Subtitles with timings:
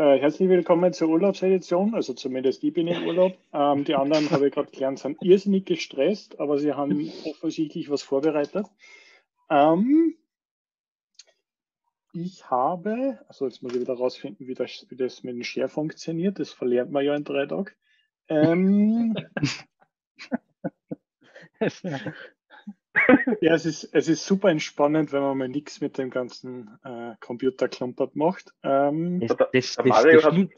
[0.00, 1.94] Äh, herzlich willkommen zur Urlaubsedition.
[1.94, 3.36] Also zumindest ich bin im Urlaub.
[3.52, 8.00] Ähm, die anderen habe ich gerade gelernt, sind irrsinnig gestresst, aber sie haben offensichtlich was
[8.00, 8.66] vorbereitet.
[9.50, 10.16] Ähm,
[12.14, 15.68] ich habe, also jetzt muss ich wieder rausfinden, wie das, wie das mit dem Share
[15.68, 16.38] funktioniert.
[16.38, 17.70] Das verlernt man ja in drei Tagen.
[18.28, 19.14] Ähm,
[23.40, 27.14] ja, es ist, es ist super entspannend, wenn man mal nichts mit dem ganzen äh,
[27.20, 28.52] Computerklumpert macht.
[28.62, 30.48] Ähm, das, das, das,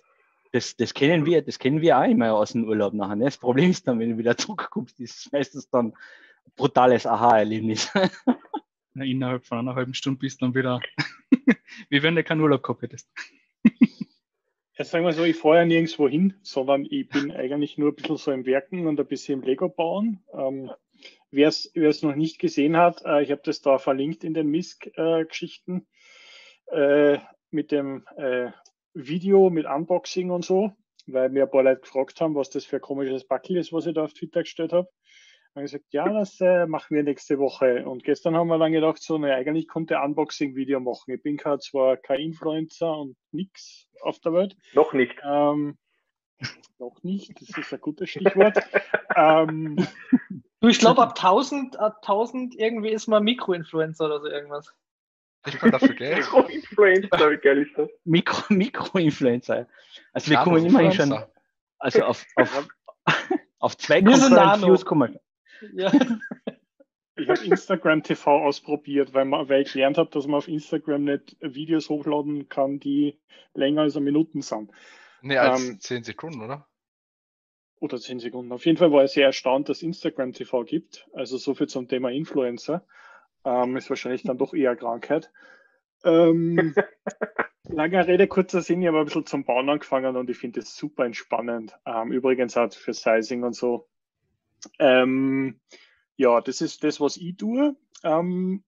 [0.52, 3.16] das, das, kennen wir, das kennen wir auch immer aus dem Urlaub nachher.
[3.16, 3.24] Ne?
[3.26, 7.90] Das Problem ist dann, wenn du wieder zurückkommst, ist meistens dann ein brutales Aha-Erlebnis.
[8.94, 10.80] innerhalb von einer halben Stunde bist du dann wieder,
[11.88, 13.10] wie wenn du keinen Urlaub gehabt hättest.
[14.76, 17.94] Jetzt sagen wir so, ich fahre ja nirgendwo hin, sondern ich bin eigentlich nur ein
[17.94, 20.22] bisschen so im Werken und ein bisschen im Lego bauen.
[20.32, 20.70] Ähm,
[21.32, 25.86] Wer es noch nicht gesehen hat, äh, ich habe das da verlinkt in den MISC-Geschichten
[26.66, 27.18] äh,
[27.50, 28.50] mit dem äh,
[28.92, 30.72] Video mit Unboxing und so,
[31.06, 33.86] weil mir ein paar Leute gefragt haben, was das für ein komisches Backel ist, was
[33.86, 34.88] ich da auf Twitter gestellt habe.
[35.54, 37.86] Haben gesagt, ja, das äh, machen wir nächste Woche.
[37.86, 41.14] Und gestern haben wir dann gedacht, so, naja, eigentlich konnte Unboxing-Video machen.
[41.14, 44.56] Ich bin zwar kein Influencer und nichts auf der Welt.
[44.74, 45.14] Noch nicht.
[45.24, 45.78] Ähm,
[46.78, 48.58] noch nicht, das ist ein gutes Stichwort.
[49.16, 49.76] ähm,
[50.62, 54.72] du, ich glaube, ab 1000, ab 1000 irgendwie ist man Mikroinfluencer oder so irgendwas.
[55.46, 56.18] Ich kann dafür Geld.
[56.18, 57.88] Mikroinfluencer, wie geil ist das?
[58.04, 59.66] Mikro, Mikroinfluencer.
[60.12, 61.24] Also wir kommen immerhin schon,
[61.78, 62.68] also auf, auf,
[63.58, 65.18] auf zwei Views kommen.
[65.74, 65.92] Ja.
[67.16, 71.04] Ich habe Instagram TV ausprobiert, weil, man, weil ich gelernt habe, dass man auf Instagram
[71.04, 73.20] nicht Videos hochladen kann, die
[73.54, 74.70] länger als eine Minute sind.
[75.20, 76.66] Nee, als ähm, 10 Sekunden, oder?
[77.82, 78.52] Oder 10 Sekunden.
[78.52, 81.08] Auf jeden Fall war ich sehr erstaunt, dass Instagram TV gibt.
[81.14, 82.86] Also so viel zum Thema Influencer.
[83.44, 85.32] Ähm, ist wahrscheinlich dann doch eher Krankheit.
[86.04, 86.76] Ähm,
[87.64, 90.76] langer Rede, kurzer Sinn, ich habe ein bisschen zum Bauen angefangen und ich finde es
[90.76, 91.76] super entspannend.
[91.84, 93.88] Ähm, übrigens auch für Sizing und so.
[94.78, 95.58] Ähm,
[96.14, 97.74] ja, das ist das, was ich tue.
[98.04, 98.62] Ähm,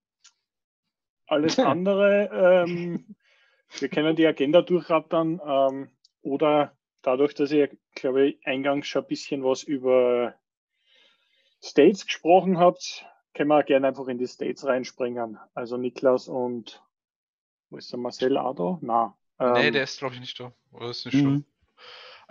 [1.28, 3.14] alles andere, ähm,
[3.78, 5.40] wir können die Agenda durchrattern.
[6.22, 10.34] Oder dadurch, dass ihr, glaube ich, eingangs schon ein bisschen was über
[11.62, 15.38] States gesprochen habt, können wir gerne einfach in die States reinspringen.
[15.54, 16.82] Also Niklas und
[17.70, 18.78] wo ist der Marcel Ado?
[18.82, 19.16] Na.
[19.38, 20.52] Ähm, nee, der ist, glaube ich, nicht da.
[20.72, 21.44] Oder ist nicht mhm.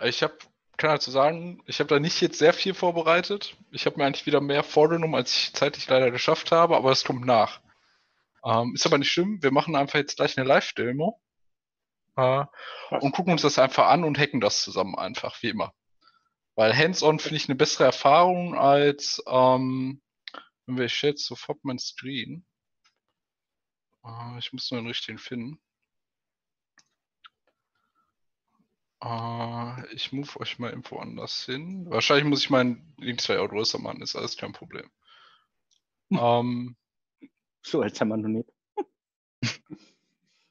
[0.02, 0.34] Ich habe,
[0.76, 3.56] kann dazu sagen, ich habe da nicht jetzt sehr viel vorbereitet.
[3.70, 7.04] Ich habe mir eigentlich wieder mehr vorgenommen, als ich zeitlich leider geschafft habe, aber es
[7.04, 7.60] kommt nach.
[8.44, 9.42] Ähm, ist aber nicht schlimm.
[9.42, 11.20] Wir machen einfach jetzt gleich eine Live-Demo.
[12.16, 12.44] Äh,
[13.00, 15.74] und gucken uns das einfach an und hacken das zusammen einfach, wie immer.
[16.54, 20.00] Weil Hands-on finde ich eine bessere Erfahrung als, ähm,
[20.66, 22.46] wenn wir jetzt sofort mein Screen.
[24.04, 25.60] Äh, ich muss nur den richtigen finden.
[29.02, 31.90] Äh, ich move euch mal irgendwo anders hin.
[31.90, 34.90] Wahrscheinlich muss ich meinen Link 2 Euro größer machen, ist alles kein Problem.
[36.10, 36.18] Hm.
[36.20, 36.76] Ähm,
[37.62, 38.53] so als haben wir noch nicht.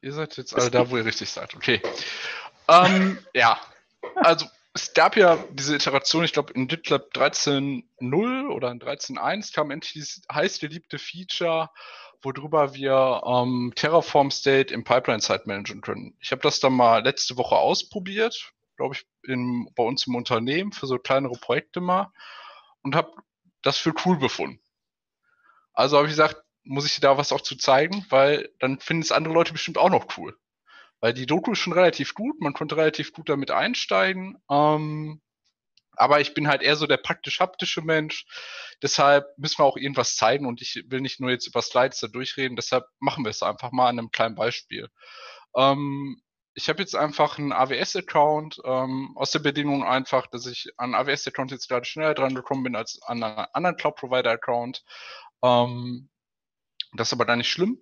[0.04, 1.54] Ihr seid jetzt alle da, wo ihr richtig seid.
[1.54, 1.80] Okay.
[2.68, 3.58] Ähm, ja,
[4.16, 4.44] also
[4.74, 9.94] es gab ja diese Iteration, ich glaube in GitLab 13.0 oder in 13.1 kam endlich
[9.94, 11.70] dieses heiß geliebte Feature,
[12.20, 16.14] worüber wir ähm, Terraform State im Pipeline Side managen können.
[16.20, 20.72] Ich habe das dann mal letzte Woche ausprobiert, glaube ich, in, bei uns im Unternehmen
[20.72, 22.12] für so kleinere Projekte mal
[22.82, 23.10] und habe
[23.62, 24.60] das für cool befunden.
[25.72, 29.02] Also habe ich gesagt, muss ich dir da was auch zu zeigen, weil dann finden
[29.02, 30.36] es andere Leute bestimmt auch noch cool.
[31.00, 34.38] Weil die Doku ist schon relativ gut, man konnte relativ gut damit einsteigen.
[34.50, 35.20] Ähm,
[35.96, 38.26] aber ich bin halt eher so der praktisch-haptische Mensch.
[38.82, 42.08] Deshalb müssen wir auch irgendwas zeigen und ich will nicht nur jetzt über Slides da
[42.08, 42.56] durchreden.
[42.56, 44.88] Deshalb machen wir es einfach mal an einem kleinen Beispiel.
[45.56, 46.20] Ähm,
[46.54, 51.50] ich habe jetzt einfach einen AWS-Account ähm, aus der Bedingung einfach, dass ich an AWS-Account
[51.50, 54.84] jetzt gerade schneller dran gekommen bin als an einen anderen Cloud-Provider-Account.
[55.42, 56.08] Ähm,
[56.94, 57.78] das ist aber da nicht schlimm.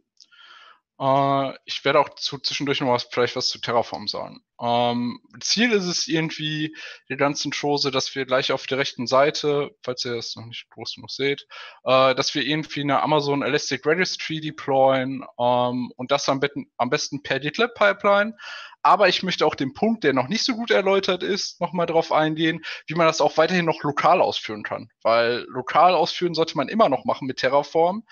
[1.02, 4.40] Äh, ich werde auch zu, zwischendurch noch was, vielleicht was zu Terraform sagen.
[4.60, 6.76] Ähm, Ziel ist es irgendwie,
[7.08, 10.70] die ganzen Chose, dass wir gleich auf der rechten Seite, falls ihr das noch nicht
[10.70, 11.46] groß genug seht,
[11.84, 16.90] äh, dass wir irgendwie eine Amazon Elastic Registry deployen ähm, und das am, besten, am
[16.90, 18.36] besten per GitLab Pipeline.
[18.84, 22.12] Aber ich möchte auch den Punkt, der noch nicht so gut erläutert ist, nochmal drauf
[22.12, 24.88] eingehen, wie man das auch weiterhin noch lokal ausführen kann.
[25.02, 28.04] Weil lokal ausführen sollte man immer noch machen mit Terraform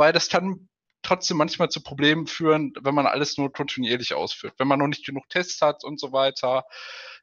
[0.00, 0.66] weil das kann
[1.02, 5.04] trotzdem manchmal zu Problemen führen, wenn man alles nur kontinuierlich ausführt, wenn man noch nicht
[5.04, 6.64] genug Tests hat und so weiter.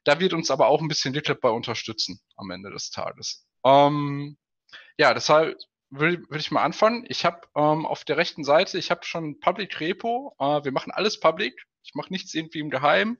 [0.04, 3.44] Da wird uns aber auch ein bisschen GitLab bei unterstützen am Ende des Tages.
[3.64, 4.38] Ähm,
[4.96, 5.58] ja, deshalb
[5.90, 7.04] will, will ich mal anfangen.
[7.08, 10.36] Ich habe ähm, auf der rechten Seite, ich habe schon Public Repo.
[10.38, 11.60] Äh, wir machen alles public.
[11.82, 13.18] Ich mache nichts irgendwie im Geheimen.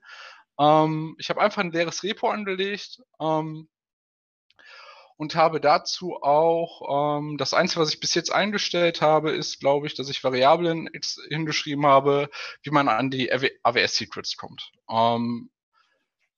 [0.60, 3.68] Ähm, ich habe einfach ein leeres Repo angelegt ähm,
[5.18, 9.88] und habe dazu auch, ähm, das Einzige, was ich bis jetzt eingestellt habe, ist, glaube
[9.88, 10.88] ich, dass ich Variablen
[11.28, 12.30] hingeschrieben habe,
[12.62, 14.70] wie man an die AWS-Secrets kommt.
[14.88, 15.50] Ähm,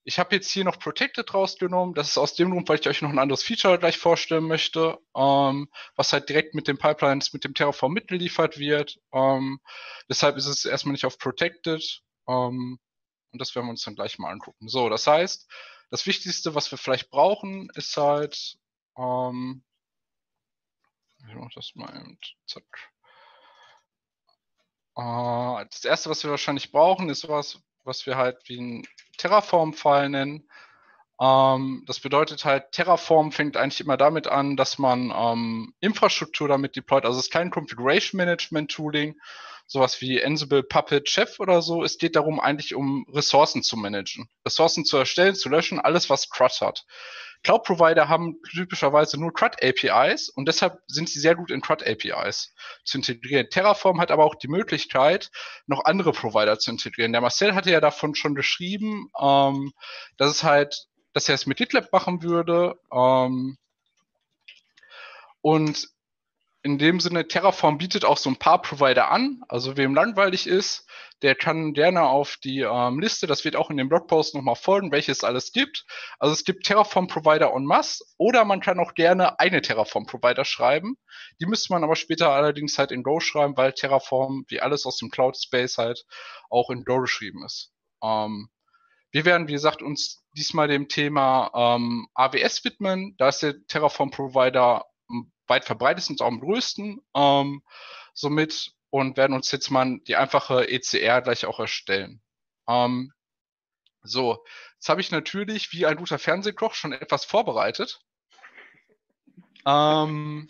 [0.05, 1.95] ich habe jetzt hier noch Protected rausgenommen.
[1.95, 4.99] Das ist aus dem Grund, weil ich euch noch ein anderes Feature gleich vorstellen möchte,
[5.15, 8.99] ähm, was halt direkt mit den Pipelines, mit dem Terraform mitgeliefert wird.
[9.13, 9.61] Ähm,
[10.09, 12.01] deshalb ist es erstmal nicht auf Protected.
[12.27, 12.79] Ähm,
[13.33, 14.69] und das werden wir uns dann gleich mal angucken.
[14.69, 15.47] So, das heißt,
[15.91, 18.57] das Wichtigste, was wir vielleicht brauchen, ist halt,
[18.97, 19.63] ähm,
[21.29, 22.65] ich mach das mal eben, zack.
[24.97, 28.89] Äh, das erste, was wir wahrscheinlich brauchen, ist was, was wir halt wie ein
[29.19, 30.49] Terraform-File nennen.
[31.21, 36.77] Ähm, das bedeutet halt, Terraform fängt eigentlich immer damit an, dass man ähm, Infrastruktur damit
[36.77, 37.05] deployt.
[37.05, 39.21] Also es ist kein Configuration Management Tooling,
[39.67, 41.85] sowas wie Ansible, Puppet, Chef oder so.
[41.85, 44.31] Es geht darum, eigentlich um Ressourcen zu managen.
[44.47, 46.87] Ressourcen zu erstellen, zu löschen, alles, was CRUD hat.
[47.43, 52.55] Cloud-Provider haben typischerweise nur CRUD-APIs und deshalb sind sie sehr gut in CRUD-APIs
[52.85, 53.49] zu integrieren.
[53.51, 55.31] Terraform hat aber auch die Möglichkeit,
[55.67, 57.13] noch andere Provider zu integrieren.
[57.13, 59.73] Der Marcel hatte ja davon schon geschrieben, ähm,
[60.19, 62.75] dass es halt, dass er es mit GitLab machen würde.
[62.93, 63.57] Ähm,
[65.41, 65.89] und
[66.63, 69.43] in dem Sinne, Terraform bietet auch so ein paar Provider an.
[69.49, 70.87] Also wem langweilig ist,
[71.23, 74.93] der kann gerne auf die ähm, Liste, das wird auch in dem Blogpost nochmal folgen,
[74.93, 75.85] welches es alles gibt.
[76.19, 80.97] Also es gibt Terraform-Provider en masse oder man kann auch gerne eine Terraform-Provider schreiben.
[81.41, 84.99] Die müsste man aber später allerdings halt in Go schreiben, weil Terraform, wie alles aus
[84.99, 86.05] dem Cloud-Space halt,
[86.51, 87.73] auch in Go geschrieben ist.
[88.03, 88.51] Ähm,
[89.13, 93.15] wir werden, wie gesagt, uns diesmal dem Thema ähm, AWS widmen.
[93.19, 94.85] Da ist der Terraform-Provider
[95.51, 97.03] weit verbreitetsten und auch am größten.
[97.15, 97.63] Ähm,
[98.15, 102.23] somit und werden uns jetzt mal die einfache ECR gleich auch erstellen.
[102.69, 103.13] Ähm,
[104.03, 104.45] so,
[104.75, 108.01] jetzt habe ich natürlich wie ein guter Fernsehkoch schon etwas vorbereitet.
[109.67, 110.49] Ähm,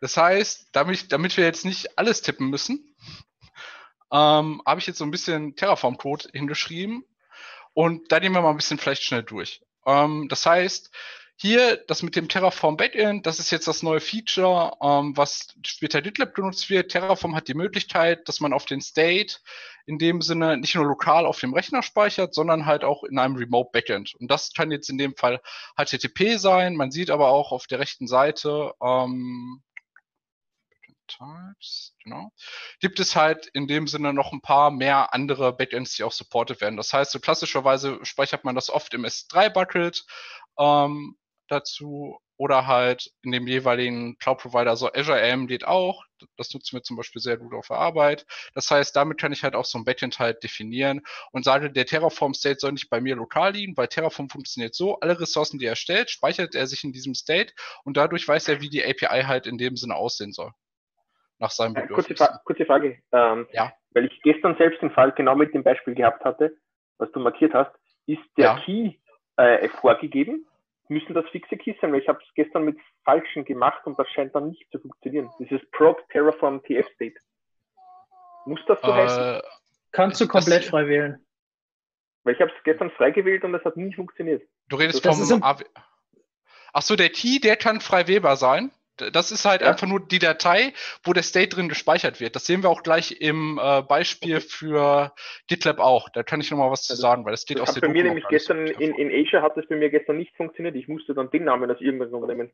[0.00, 2.96] das heißt, damit, damit wir jetzt nicht alles tippen müssen,
[4.10, 7.04] ähm, habe ich jetzt so ein bisschen Terraform-Code hingeschrieben
[7.74, 9.62] und da nehmen wir mal ein bisschen vielleicht schnell durch.
[9.86, 10.90] Ähm, das heißt,
[11.42, 16.02] hier, das mit dem Terraform Backend, das ist jetzt das neue Feature, ähm, was später
[16.02, 16.90] GitLab genutzt wird.
[16.90, 19.36] Terraform hat die Möglichkeit, dass man auf den State
[19.86, 23.36] in dem Sinne nicht nur lokal auf dem Rechner speichert, sondern halt auch in einem
[23.36, 24.14] Remote Backend.
[24.16, 25.40] Und das kann jetzt in dem Fall
[25.78, 26.76] HTTP sein.
[26.76, 29.62] Man sieht aber auch auf der rechten Seite, ähm,
[31.06, 32.30] Types, genau,
[32.80, 36.60] gibt es halt in dem Sinne noch ein paar mehr andere Backends, die auch supported
[36.60, 36.76] werden.
[36.76, 40.04] Das heißt, so klassischerweise speichert man das oft im S3-Bucket,
[40.58, 41.16] ähm,
[41.50, 46.06] dazu oder halt in dem jeweiligen Cloud-Provider, so Azure AM geht auch.
[46.38, 48.24] Das nutzen wir zum Beispiel sehr gut auf der Arbeit.
[48.54, 51.02] Das heißt, damit kann ich halt auch so ein Backend halt definieren
[51.32, 55.20] und sage, der Terraform-State soll nicht bei mir lokal liegen, weil Terraform funktioniert so, alle
[55.20, 57.52] Ressourcen, die er stellt, speichert er sich in diesem State
[57.84, 60.52] und dadurch weiß er, wie die API halt in dem Sinne aussehen soll.
[61.38, 62.06] Nach seinem Bedürfnis.
[62.06, 63.02] Kurze, Fra kurze Frage.
[63.12, 63.70] Ähm, ja.
[63.90, 66.56] Weil ich gestern selbst den Fall genau mit dem Beispiel gehabt hatte,
[66.96, 67.72] was du markiert hast,
[68.06, 68.60] ist der ja.
[68.64, 68.94] Key
[69.36, 70.46] äh, vorgegeben
[70.90, 74.08] müssen das fixe Keys sein, weil ich habe es gestern mit falschen gemacht und das
[74.10, 75.30] scheint dann nicht zu funktionieren.
[75.38, 77.14] Dieses Prog Terraform TF State.
[78.44, 79.42] Muss das so äh, heißen?
[79.92, 81.24] Kannst du komplett frei wählen.
[82.24, 84.42] Weil ich habe es gestern frei gewählt und das hat nie funktioniert.
[84.68, 85.64] Du redest das vom AW.
[86.72, 88.70] Achso, der Key, der kann frei wählbar sein.
[89.12, 89.68] Das ist halt ja.
[89.68, 92.36] einfach nur die Datei, wo der State drin gespeichert wird.
[92.36, 95.12] Das sehen wir auch gleich im äh, Beispiel für
[95.46, 96.08] GitLab auch.
[96.08, 98.04] Da kann ich nochmal was zu also, sagen, weil das steht aus der Bei mir
[98.04, 100.76] nämlich gestern in, in Asia hat das bei mir gestern nicht funktioniert.
[100.76, 102.50] Ich musste dann den Namen aus irgendwas nehmen.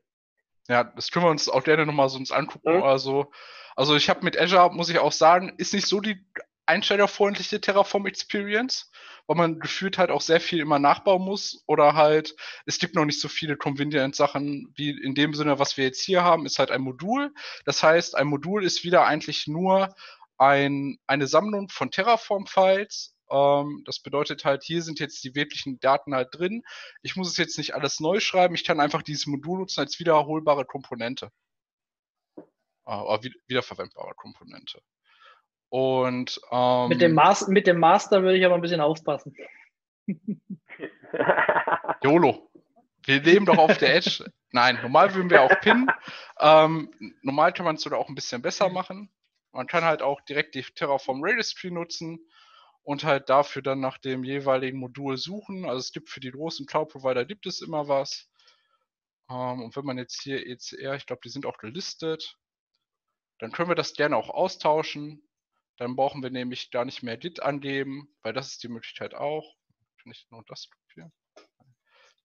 [0.69, 2.76] Ja, das können wir uns auch gerne nochmal so uns angucken.
[2.76, 2.83] Mhm.
[2.83, 3.31] Also,
[3.76, 6.19] also ich habe mit Azure, muss ich auch sagen, ist nicht so die
[6.67, 8.91] einsteigerfreundliche Terraform Experience
[9.26, 13.04] weil man gefühlt halt auch sehr viel immer nachbauen muss oder halt, es gibt noch
[13.04, 16.71] nicht so viele Convenient-Sachen wie in dem Sinne, was wir jetzt hier haben, ist halt
[16.71, 17.35] ein Modul.
[17.64, 19.95] Das heißt, ein Modul ist wieder eigentlich nur
[20.38, 23.16] ein, eine Sammlung von Terraform-Files.
[23.30, 26.62] Ähm, das bedeutet halt, hier sind jetzt die wirklichen Daten halt drin.
[27.02, 28.54] Ich muss es jetzt nicht alles neu schreiben.
[28.54, 31.30] Ich kann einfach dieses Modul nutzen als wiederholbare Komponente.
[32.87, 34.80] Äh, wiederverwendbare Komponente.
[35.76, 39.37] Und ähm, mit, dem Mas mit dem Master würde ich aber ein bisschen aufpassen.
[42.02, 42.50] YOLO.
[43.04, 44.25] Wir leben doch auf der Edge.
[44.52, 45.90] Nein, normal würden wir auch pinnen.
[46.40, 46.90] Ähm,
[47.21, 49.11] normal kann man es sogar auch ein bisschen besser machen.
[49.52, 52.21] Man kann halt auch direkt die Terraform Registry nutzen
[52.83, 55.66] und halt dafür dann nach dem jeweiligen Modul suchen.
[55.66, 58.30] Also es gibt für die großen Cloud-Provider gibt es immer was.
[59.28, 62.38] Ähm, und wenn man jetzt hier ECR, ich glaube, die sind auch gelistet,
[63.40, 65.23] dann können wir das gerne auch austauschen.
[65.76, 69.54] Dann brauchen wir nämlich gar nicht mehr Git angeben, weil das ist die Möglichkeit auch.
[70.04, 71.11] nicht nur das hier.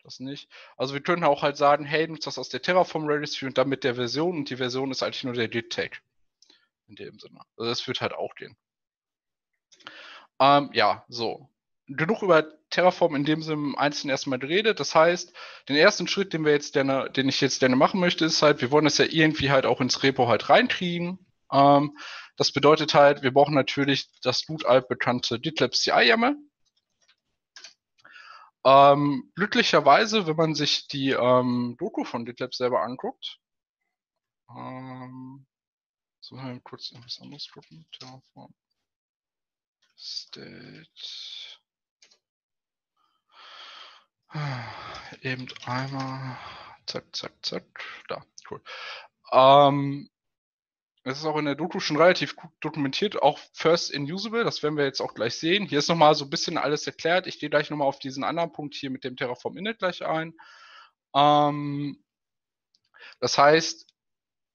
[0.03, 0.50] Das nicht.
[0.77, 3.70] Also wir können auch halt sagen, hey, nutzt das aus der Terraform Registry und dann
[3.70, 6.01] mit der Version und die Version ist eigentlich nur der Git-Tag.
[6.88, 7.39] In dem Sinne.
[7.58, 8.58] Also das wird halt auch gehen.
[10.39, 11.50] Ähm, ja, so.
[11.88, 14.79] Genug über Terraform in dem Sinne im Einzelnen erstmal geredet.
[14.79, 15.34] Das heißt,
[15.70, 18.62] den ersten Schritt, den wir jetzt gerne, den ich jetzt gerne machen möchte, ist halt,
[18.62, 21.20] wir wollen das ja irgendwie halt auch ins Repo halt reinkriegen.
[21.51, 21.98] Ähm,
[22.41, 26.36] das bedeutet halt, wir brauchen natürlich das gut altbekannte GitLab CI-YAML.
[28.65, 33.38] Ähm, glücklicherweise, wenn man sich die ähm, Doku von GitLab selber anguckt,
[34.50, 35.45] ähm,
[36.19, 37.86] so mal kurz etwas anderes gucken.
[37.91, 38.55] Terraform.
[39.95, 40.89] State.
[45.21, 46.39] Eben einmal.
[46.88, 47.83] Zack, zack, zack.
[48.07, 48.63] Da, cool.
[49.31, 50.10] Ähm,
[51.03, 54.62] es ist auch in der Doku schon relativ gut dokumentiert, auch First in Usable, das
[54.62, 55.65] werden wir jetzt auch gleich sehen.
[55.65, 57.25] Hier ist nochmal so ein bisschen alles erklärt.
[57.25, 60.34] Ich gehe gleich nochmal auf diesen anderen Punkt hier mit dem Terraform Init gleich ein.
[61.15, 62.03] Ähm,
[63.20, 63.88] das heißt,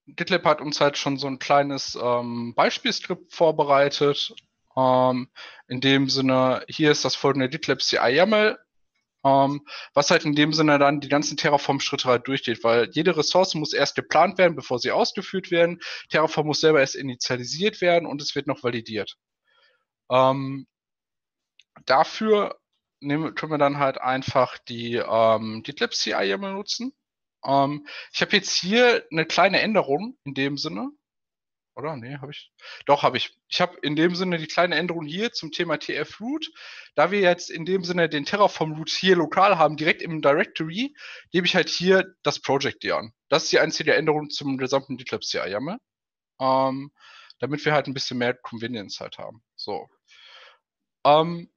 [0.07, 4.33] GitLab hat uns halt schon so ein kleines ähm, Beispielskript vorbereitet.
[4.77, 5.29] Ähm,
[5.67, 8.57] in dem Sinne, hier ist das folgende GitLab CI YAML
[9.27, 9.61] ähm,
[9.93, 13.73] was halt in dem Sinne dann die ganzen Terraform-Schritte halt durchgeht, weil jede Ressource muss
[13.73, 15.79] erst geplant werden, bevor sie ausgeführt werden.
[16.09, 19.17] Terraform muss selber erst initialisiert werden und es wird noch validiert.
[20.09, 20.67] Ähm,
[21.85, 22.59] dafür
[22.99, 26.93] nehmen, können wir dann halt einfach die ähm, GitLab CI nutzen.
[27.45, 30.89] Ähm, ich habe jetzt hier eine kleine Änderung in dem Sinne.
[31.77, 31.95] Oder?
[31.95, 32.51] Nee, habe ich.
[32.87, 33.37] Doch, habe ich.
[33.49, 36.51] Ich habe in dem Sinne die kleine Änderung hier zum Thema TF-Root.
[36.95, 40.95] Da wir jetzt in dem Sinne den Terraform-Root hier lokal haben, direkt im Directory,
[41.31, 43.13] gebe ich halt hier das Project dir an.
[43.29, 45.77] Das ist die einzige Änderung zum gesamten GitLab CI YAML.
[46.39, 46.91] Ähm,
[47.37, 49.43] damit wir halt ein bisschen mehr Convenience halt haben.
[49.55, 49.87] So.
[51.05, 51.51] Ähm,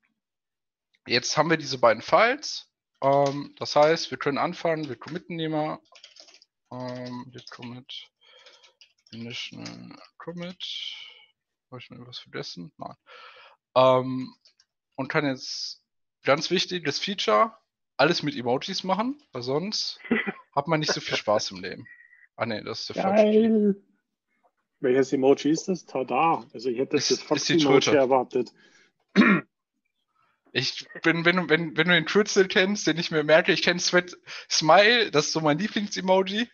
[1.07, 2.71] jetzt haben wir diese beiden Files.
[3.03, 5.81] Ähm, das heißt, wir können anfangen, wir committen Nehmer.
[6.71, 8.10] Ähm, wir commit
[9.13, 9.65] Initial
[10.19, 10.63] Commit.
[11.71, 12.73] Habe ich mir irgendwas vergessen?
[12.79, 12.95] Nein.
[13.77, 14.35] Ähm,
[14.97, 15.83] und kann jetzt
[16.25, 17.57] ganz wichtiges Feature,
[17.97, 20.01] alles mit Emojis machen, weil sonst
[20.55, 21.87] hat man nicht so viel Spaß im Leben.
[22.37, 23.77] Ah ne, das ist der falsche.
[24.81, 25.85] Welches Emoji ist das?
[25.85, 26.45] Tada.
[26.55, 28.53] Also ich hätte das ist, ist die Emoji erwartet.
[30.53, 33.79] Ich bin, wenn, wenn, wenn du den Kürzel kennst, den ich mir merke, ich kenne
[33.79, 34.17] Sweat
[34.51, 36.49] Smile, das ist so mein Lieblings-Emoji.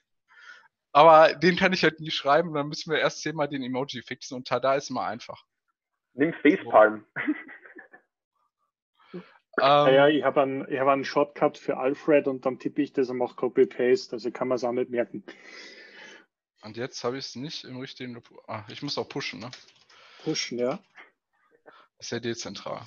[0.96, 4.34] Aber den kann ich halt nie schreiben, dann müssen wir erst zehnmal den Emoji fixen
[4.34, 5.44] und tada ist immer einfach.
[6.14, 7.04] Nimm Facepalm.
[9.12, 9.22] ähm,
[9.58, 13.18] naja, ich habe einen, hab einen Shortcut für Alfred und dann tippe ich das und
[13.18, 15.22] mache Copy-Paste, also kann man es auch nicht merken.
[16.62, 18.22] Und jetzt habe ich es nicht im richtigen.
[18.46, 19.50] Ah, ich muss auch pushen, ne?
[20.24, 20.78] Pushen, ja.
[21.98, 22.80] ist ja dezentral.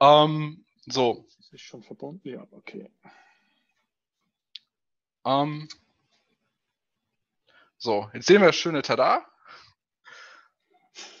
[0.00, 1.26] Ähm, so.
[1.38, 2.90] Das ist schon verbunden, ja, okay.
[5.24, 5.66] Ähm,
[7.84, 9.26] so, jetzt sehen wir das schöne Tada.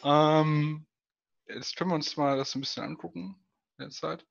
[0.02, 0.86] Ähm,
[1.46, 3.36] jetzt können wir uns mal das ein bisschen angucken.
[3.78, 4.24] Derzeit.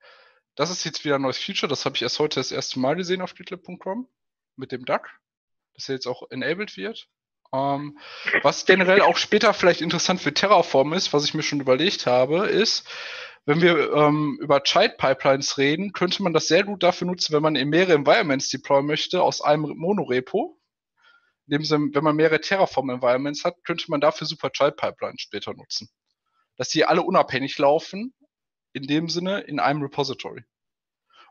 [0.56, 1.70] Das ist jetzt wieder ein neues Feature.
[1.70, 4.08] Das habe ich erst heute das erste Mal gesehen auf GitLab.com
[4.56, 5.10] mit dem Duck,
[5.76, 7.08] dass er jetzt auch enabled wird.
[7.54, 8.00] Ähm,
[8.42, 12.48] was generell auch später vielleicht interessant für Terraform ist, was ich mir schon überlegt habe,
[12.48, 12.90] ist,
[13.46, 17.44] wenn wir ähm, über Child Pipelines reden, könnte man das sehr gut dafür nutzen, wenn
[17.44, 20.60] man in mehrere Environments deployen möchte aus einem Monorepo
[21.48, 25.54] in dem Sinne, wenn man mehrere Terraform-Environments hat, könnte man dafür super Child Pipelines später
[25.54, 25.90] nutzen.
[26.56, 28.14] Dass die alle unabhängig laufen,
[28.74, 30.44] in dem Sinne in einem Repository.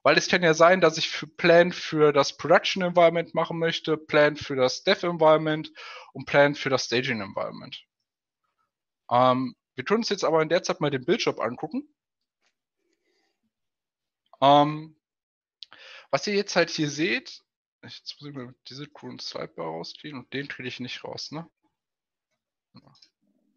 [0.03, 3.97] Weil es kann ja sein, dass ich für Plan für das Production Environment machen möchte,
[3.97, 5.71] Plan für das Dev Environment
[6.13, 7.81] und Plan für das Staging Environment.
[9.11, 11.89] Ähm, wir tun uns jetzt aber in der Zeit mal den Bildjob angucken.
[14.41, 14.97] Ähm,
[16.11, 17.43] was ihr jetzt halt hier seht,
[17.83, 21.49] Jetzt muss ich mir diese coolen Sidebar rausziehen und den kriege ich nicht raus, ne?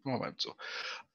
[0.02, 0.54] Moment so.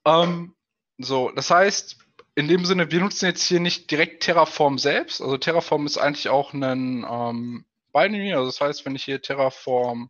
[0.06, 0.56] Ähm,
[0.98, 1.98] so, das heißt,
[2.36, 5.22] in dem Sinne, wir nutzen jetzt hier nicht direkt Terraform selbst.
[5.22, 8.34] Also Terraform ist eigentlich auch ein ähm, Binary.
[8.34, 10.10] Also das heißt, wenn ich hier Terraform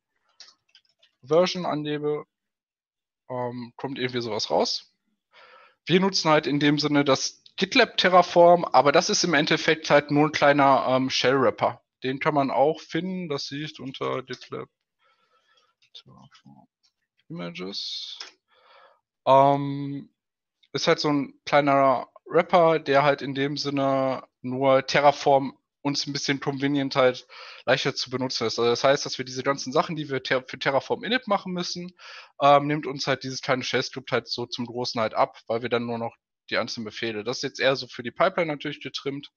[1.24, 2.26] Version angebe,
[3.30, 4.94] ähm, kommt irgendwie sowas raus.
[5.86, 10.12] Wir nutzen halt in dem Sinne das GitLab Terraform, aber das ist im Endeffekt halt
[10.12, 11.82] nur ein kleiner ähm, Shell-Wrapper.
[12.04, 13.30] Den kann man auch finden.
[13.30, 14.70] Das sieht unter GitLab
[17.30, 18.18] Images.
[19.26, 20.10] Ähm,
[20.74, 26.14] ist halt so ein kleiner Rapper, der halt in dem Sinne nur Terraform uns ein
[26.14, 27.28] bisschen convenient halt
[27.66, 28.60] leichter zu benutzen ist.
[28.60, 31.54] Also das heißt, dass wir diese ganzen Sachen, die wir ter für Terraform init machen
[31.54, 31.92] müssen,
[32.42, 35.70] ähm, nimmt uns halt dieses kleine Shell-Skript halt so zum Großen halt ab, weil wir
[35.70, 36.16] dann nur noch
[36.50, 37.24] die einzelnen Befehle.
[37.24, 39.32] Das ist jetzt eher so für die Pipeline natürlich getrimmt.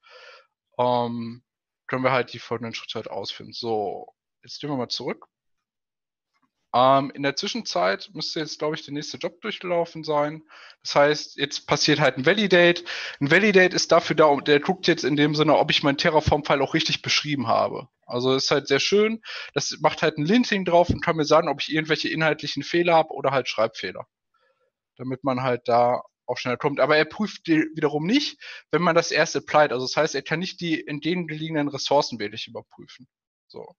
[0.79, 1.43] Ähm,
[1.87, 3.53] können wir halt die folgenden Schritte halt ausführen.
[3.53, 4.09] So,
[4.43, 5.27] jetzt gehen wir mal zurück.
[6.75, 10.43] Ähm, in der Zwischenzeit müsste jetzt, glaube ich, der nächste Job durchgelaufen sein.
[10.83, 12.83] Das heißt, jetzt passiert halt ein Validate.
[13.21, 16.63] Ein Validate ist dafür da, der guckt jetzt in dem Sinne, ob ich meinen Terraform-File
[16.63, 17.89] auch richtig beschrieben habe.
[18.07, 19.23] Also ist halt sehr schön.
[19.55, 22.95] Das macht halt ein Linting drauf und kann mir sagen, ob ich irgendwelche inhaltlichen Fehler
[22.95, 24.07] habe oder halt Schreibfehler.
[24.97, 26.81] Damit man halt da auch schneller kommt.
[26.81, 28.41] Aber er prüft die wiederum nicht,
[28.71, 29.73] wenn man das erst applied.
[29.73, 33.07] Also das heißt, er kann nicht die in denen gelegenen Ressourcen wirklich überprüfen.
[33.49, 33.75] So.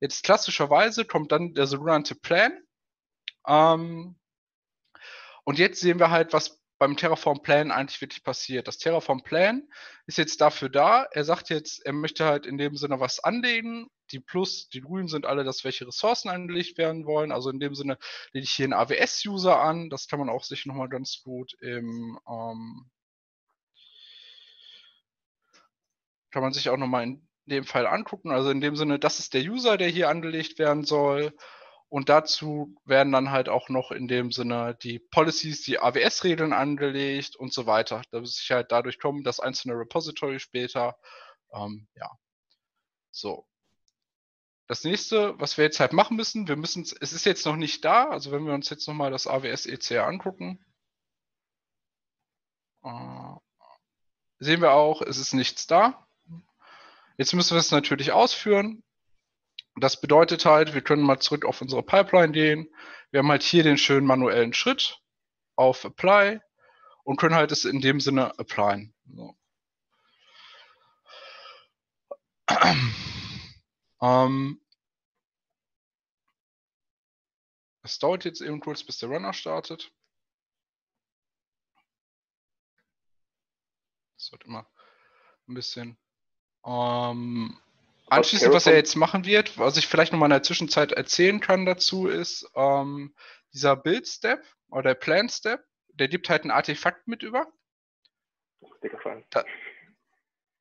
[0.00, 2.52] Jetzt klassischerweise kommt dann der sogenannte Plan.
[3.46, 4.18] Ähm,
[5.44, 8.66] und jetzt sehen wir halt, was beim Terraform Plan eigentlich wirklich passiert.
[8.66, 9.68] Das Terraform Plan
[10.06, 11.06] ist jetzt dafür da.
[11.12, 13.88] Er sagt jetzt, er möchte halt in dem Sinne was anlegen.
[14.12, 17.32] Die Plus, die Grünen sind alle, dass welche Ressourcen angelegt werden wollen.
[17.32, 17.98] Also in dem Sinne
[18.32, 19.90] lege ich hier einen AWS-User an.
[19.90, 22.90] Das kann man auch sich nochmal ganz gut im ähm,
[26.32, 28.30] kann man sich auch nochmal in dem Fall angucken.
[28.30, 31.32] Also in dem Sinne, das ist der User, der hier angelegt werden soll.
[31.88, 37.36] Und dazu werden dann halt auch noch in dem Sinne die Policies, die AWS-Regeln angelegt
[37.36, 38.00] und so weiter.
[38.10, 40.96] Da muss ich halt dadurch kommen, dass einzelne Repository später,
[41.52, 42.10] ähm, ja.
[43.10, 43.46] So.
[44.72, 47.84] Das nächste, was wir jetzt halt machen müssen, wir müssen, es ist jetzt noch nicht
[47.84, 50.64] da, also wenn wir uns jetzt nochmal das AWS ECR angucken,
[52.82, 53.34] äh,
[54.38, 56.08] sehen wir auch, es ist nichts da.
[57.18, 58.82] Jetzt müssen wir es natürlich ausführen.
[59.76, 62.74] Das bedeutet halt, wir können mal zurück auf unsere Pipeline gehen.
[63.10, 65.02] Wir haben halt hier den schönen manuellen Schritt
[65.54, 66.40] auf Apply
[67.04, 68.94] und können halt es in dem Sinne applyen.
[69.04, 69.36] So.
[74.00, 74.61] ähm,
[77.82, 79.92] es dauert jetzt eben kurz, bis der Runner startet.
[84.16, 84.70] Das wird immer
[85.48, 85.98] ein bisschen
[86.64, 87.58] ähm,
[88.08, 91.66] anschließend, was er jetzt machen wird, was ich vielleicht nochmal in der Zwischenzeit erzählen kann
[91.66, 93.14] dazu, ist ähm,
[93.52, 97.46] dieser Build-Step oder der Plan-Step, der gibt halt ein Artefakt mit über.
[99.30, 99.44] Da,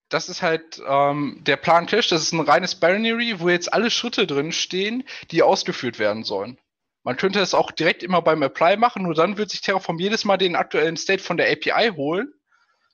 [0.10, 3.92] das ist halt ähm, der Plan Cache, das ist ein reines Binary, wo jetzt alle
[3.92, 6.60] Schritte drin stehen, die ausgeführt werden sollen.
[7.04, 10.24] Man könnte es auch direkt immer beim Apply machen, nur dann wird sich Terraform jedes
[10.24, 12.34] Mal den aktuellen State von der API holen.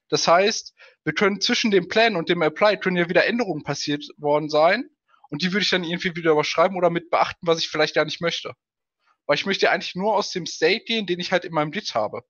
[0.09, 4.05] Das heißt, wir können zwischen dem Plan und dem Apply können ja wieder Änderungen passiert
[4.17, 4.89] worden sein.
[5.29, 8.05] Und die würde ich dann irgendwie wieder überschreiben oder mit beachten, was ich vielleicht gar
[8.05, 8.53] nicht möchte.
[9.25, 11.93] Weil ich möchte eigentlich nur aus dem State gehen, den ich halt in meinem Git
[11.93, 12.23] habe.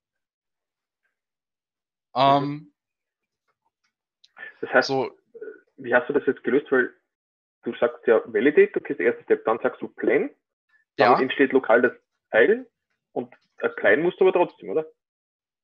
[2.15, 2.73] Ähm,
[4.61, 5.11] das heißt, so,
[5.77, 6.71] wie hast du das jetzt gelöst?
[6.71, 6.91] Weil
[7.63, 10.31] du sagst ja Validate, okay, der erste Step, dann sagst du Plan,
[10.97, 11.19] ja.
[11.19, 11.93] entsteht lokal das
[12.31, 12.67] Teil
[13.11, 14.85] und Apply musst du aber trotzdem, oder?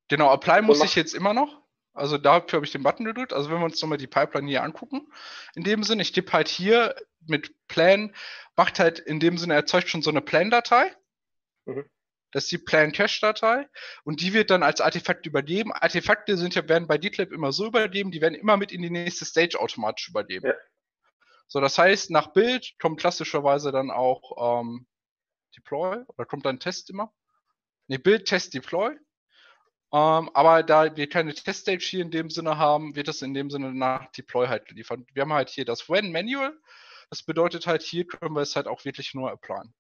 [0.10, 1.62] Genau, Apply muss ich jetzt immer noch.
[1.94, 3.34] Also dafür habe ich den Button gedrückt.
[3.34, 5.08] Also wenn wir uns nochmal die Pipeline hier angucken,
[5.56, 6.96] in dem Sinne, ich tippe halt hier
[7.28, 8.16] mit Plan,
[8.56, 10.92] macht halt in dem Sinne, erzeugt schon so eine Plan-Datei.
[11.66, 11.86] Mhm.
[12.32, 13.70] Das ist die Plan-Cache-Datei
[14.04, 15.72] und die wird dann als Artefakt übergeben.
[15.72, 18.90] Artefakte sind ja, werden bei GitLab immer so übergeben, die werden immer mit in die
[18.90, 20.48] nächste Stage automatisch übergeben.
[20.48, 20.56] Ja.
[21.48, 24.88] So, das heißt, nach Bild kommt klassischerweise dann auch ähm,
[25.56, 27.14] Deploy oder kommt dann Test immer?
[27.88, 28.92] Ne, Bild, Test, Deploy.
[29.94, 33.50] Ähm, aber da wir keine Teststage hier in dem Sinne haben, wird das in dem
[33.50, 35.02] Sinne nach Deploy halt geliefert.
[35.14, 36.58] Wir haben halt hier das When Manual.
[37.10, 39.74] Das bedeutet halt, hier können wir es halt auch wirklich nur applyen.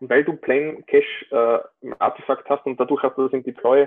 [0.00, 3.44] Und weil du Plain Cache äh, im Artefakt hast und dadurch hast du das im
[3.44, 3.86] Deploy,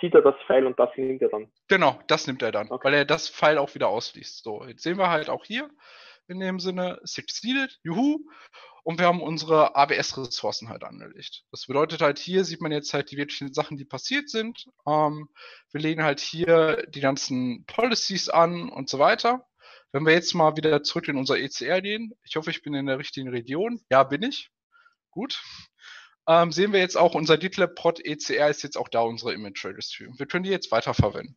[0.00, 1.52] zieht er das File und das nimmt er dann.
[1.68, 2.84] Genau, das nimmt er dann, okay.
[2.84, 4.42] weil er das File auch wieder ausliest.
[4.42, 5.68] So, jetzt sehen wir halt auch hier
[6.26, 8.20] in dem Sinne succeeded, juhu
[8.82, 11.44] und wir haben unsere AWS-Ressourcen halt angelegt.
[11.50, 14.66] Das bedeutet halt, hier sieht man jetzt halt die wirklichen Sachen, die passiert sind.
[14.86, 15.28] Ähm,
[15.72, 19.46] wir legen halt hier die ganzen Policies an und so weiter.
[19.92, 22.86] Wenn wir jetzt mal wieder zurück in unser ECR gehen, ich hoffe, ich bin in
[22.86, 23.80] der richtigen Region.
[23.90, 24.50] Ja, bin ich.
[25.10, 25.42] Gut.
[26.28, 29.64] Ähm, sehen wir jetzt auch, unser GitLab Prod ECR ist jetzt auch da, unsere Image
[29.64, 30.08] Registry.
[30.16, 31.36] Wir können die jetzt weiterverwenden.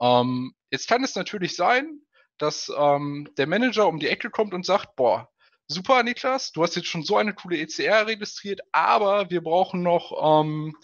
[0.00, 2.00] Ähm, jetzt kann es natürlich sein,
[2.38, 5.30] dass ähm, der Manager um die Ecke kommt und sagt, boah,
[5.66, 10.42] super, Niklas, du hast jetzt schon so eine coole ECR registriert, aber wir brauchen noch
[10.42, 10.76] ähm,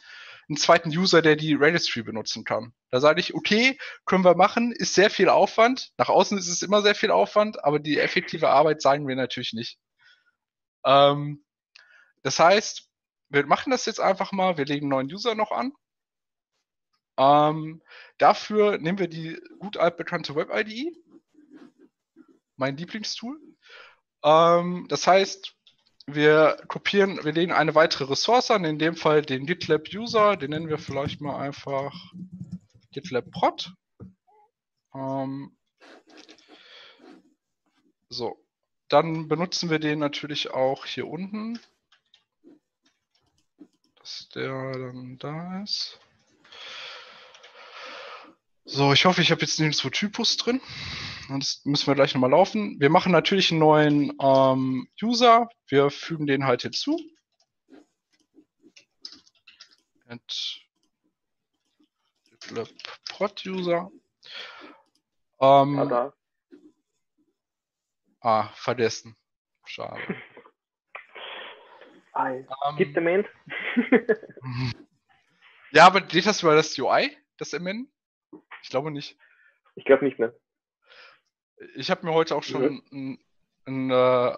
[0.48, 2.72] einen zweiten User, der die Registry benutzen kann.
[2.90, 5.92] Da sage ich, okay, können wir machen, ist sehr viel Aufwand.
[5.96, 9.52] Nach außen ist es immer sehr viel Aufwand, aber die effektive Arbeit sagen wir natürlich
[9.52, 9.78] nicht.
[10.84, 11.44] Ähm,
[12.22, 12.88] das heißt,
[13.28, 15.72] wir machen das jetzt einfach mal, wir legen einen neuen User noch an.
[17.16, 17.82] Ähm,
[18.18, 20.92] dafür nehmen wir die gut altbekannte Web-IDE,
[22.56, 23.38] mein Lieblingstool.
[24.22, 25.54] Ähm, das heißt,
[26.06, 30.50] wir kopieren, wir legen eine weitere Ressource an, in dem Fall den GitLab User, den
[30.50, 31.94] nennen wir vielleicht mal einfach
[32.92, 33.72] GitLab Prod.
[34.94, 35.56] Ähm,
[38.08, 38.44] so,
[38.88, 41.60] dann benutzen wir den natürlich auch hier unten,
[43.96, 46.00] dass der dann da ist.
[48.64, 50.60] So, ich hoffe, ich habe jetzt nirgendwo Typus drin.
[51.28, 52.80] Das müssen wir gleich nochmal laufen.
[52.80, 55.48] Wir machen natürlich einen neuen ähm, User.
[55.68, 56.98] Wir fügen den halt hinzu.
[60.08, 60.60] At
[63.08, 63.90] Prod User.
[65.40, 66.12] Ähm,
[68.20, 69.16] ah, vergessen.
[69.64, 70.00] Schade.
[72.12, 73.28] Um, Gibt der Moment?
[75.70, 77.90] ja, aber geht das über das UI, das MN?
[78.62, 79.16] Ich glaube nicht.
[79.74, 80.34] Ich glaube nicht mehr.
[81.76, 83.18] Ich habe mir heute auch schon ein,
[83.66, 84.36] ein, äh,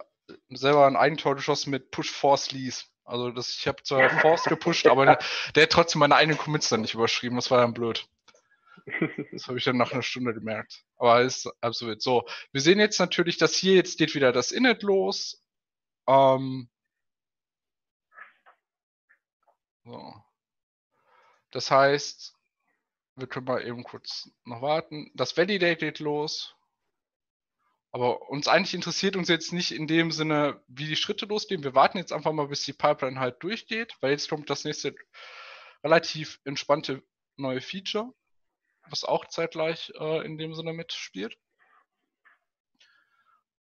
[0.50, 2.84] selber ein Eigentor geschossen mit Push Force Lease.
[3.04, 5.18] Also das, ich habe zwar Force gepusht, aber der,
[5.54, 7.36] der, hat trotzdem meine eigenen Commits dann nicht überschrieben.
[7.36, 8.08] Das war dann blöd.
[9.32, 10.84] Das habe ich dann nach einer Stunde gemerkt.
[10.96, 12.26] Aber ist absolut so.
[12.50, 15.44] Wir sehen jetzt natürlich, dass hier jetzt geht wieder das Init los.
[16.08, 16.68] Ähm,
[19.84, 20.14] so.
[21.50, 22.34] Das heißt,
[23.16, 25.10] wir können mal eben kurz noch warten.
[25.14, 26.56] Das Validate geht los.
[27.92, 31.62] Aber uns eigentlich interessiert uns jetzt nicht in dem Sinne, wie die Schritte losgehen.
[31.62, 34.94] Wir warten jetzt einfach mal, bis die Pipeline halt durchgeht, weil jetzt kommt das nächste
[35.84, 37.02] relativ entspannte
[37.36, 38.12] neue Feature,
[38.88, 41.36] was auch zeitgleich äh, in dem Sinne mitspielt.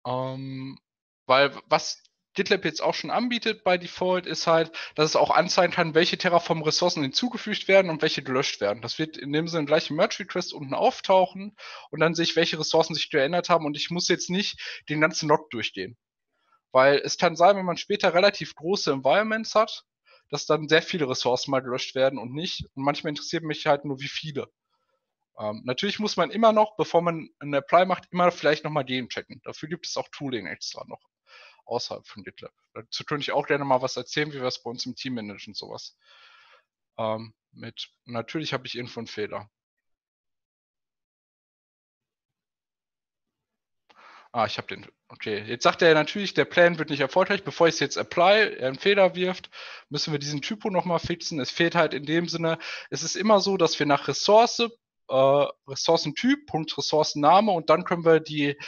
[0.07, 0.79] Ähm,
[1.27, 2.03] weil was
[2.39, 6.17] GitLab jetzt auch schon anbietet bei Default, ist halt, dass es auch anzeigen kann, welche
[6.17, 8.81] Terraform-Ressourcen hinzugefügt werden und welche gelöscht werden.
[8.81, 11.57] Das wird in dem Sinne gleich im Merge-Request unten auftauchen
[11.91, 15.01] und dann sehe ich, welche Ressourcen sich geändert haben und ich muss jetzt nicht den
[15.01, 15.97] ganzen Log durchgehen.
[16.71, 19.83] Weil es kann sein, wenn man später relativ große Environments hat,
[20.31, 22.67] dass dann sehr viele Ressourcen mal gelöscht werden und nicht.
[22.75, 24.47] Und manchmal interessiert mich halt nur, wie viele.
[25.41, 29.09] Ähm, natürlich muss man immer noch, bevor man einen Apply macht, immer vielleicht nochmal den
[29.09, 29.41] checken.
[29.43, 31.01] Dafür gibt es auch Tooling extra noch
[31.69, 32.53] außerhalb von GitLab.
[32.75, 35.15] Dazu könnte ich auch gerne mal was erzählen, wie wir es bei uns im Team
[35.15, 35.97] managen, sowas.
[36.99, 39.49] Ähm, mit, natürlich habe ich Info und Fehler.
[44.33, 44.87] Ah, ich habe den.
[45.09, 47.45] Okay, jetzt sagt er natürlich, der Plan wird nicht erfolgreich.
[47.45, 49.49] Bevor ich es jetzt apply, er einen Fehler wirft,
[49.89, 51.41] müssen wir diesen Typo nochmal fixen.
[51.41, 52.59] Es fehlt halt in dem Sinne,
[52.91, 54.61] es ist immer so, dass wir nach Ressource,
[55.09, 58.59] äh, Ressourcentyp, Punkt Ressourcenname und dann können wir die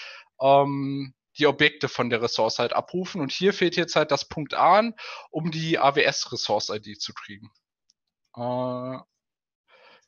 [0.41, 3.21] ähm, die Objekte von der Ressource halt abrufen.
[3.21, 4.93] Und hier fehlt jetzt halt das Punkt A,
[5.31, 7.51] um die AWS-Ressource-ID zu kriegen.
[8.37, 8.99] Äh,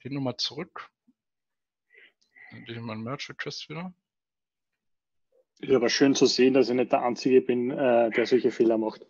[0.00, 0.90] gehen nochmal zurück.
[2.50, 3.94] Dann ich mal Merge Request wieder.
[5.60, 8.78] Ist aber schön zu sehen, dass ich nicht der Einzige bin, äh, der solche Fehler
[8.78, 9.06] macht.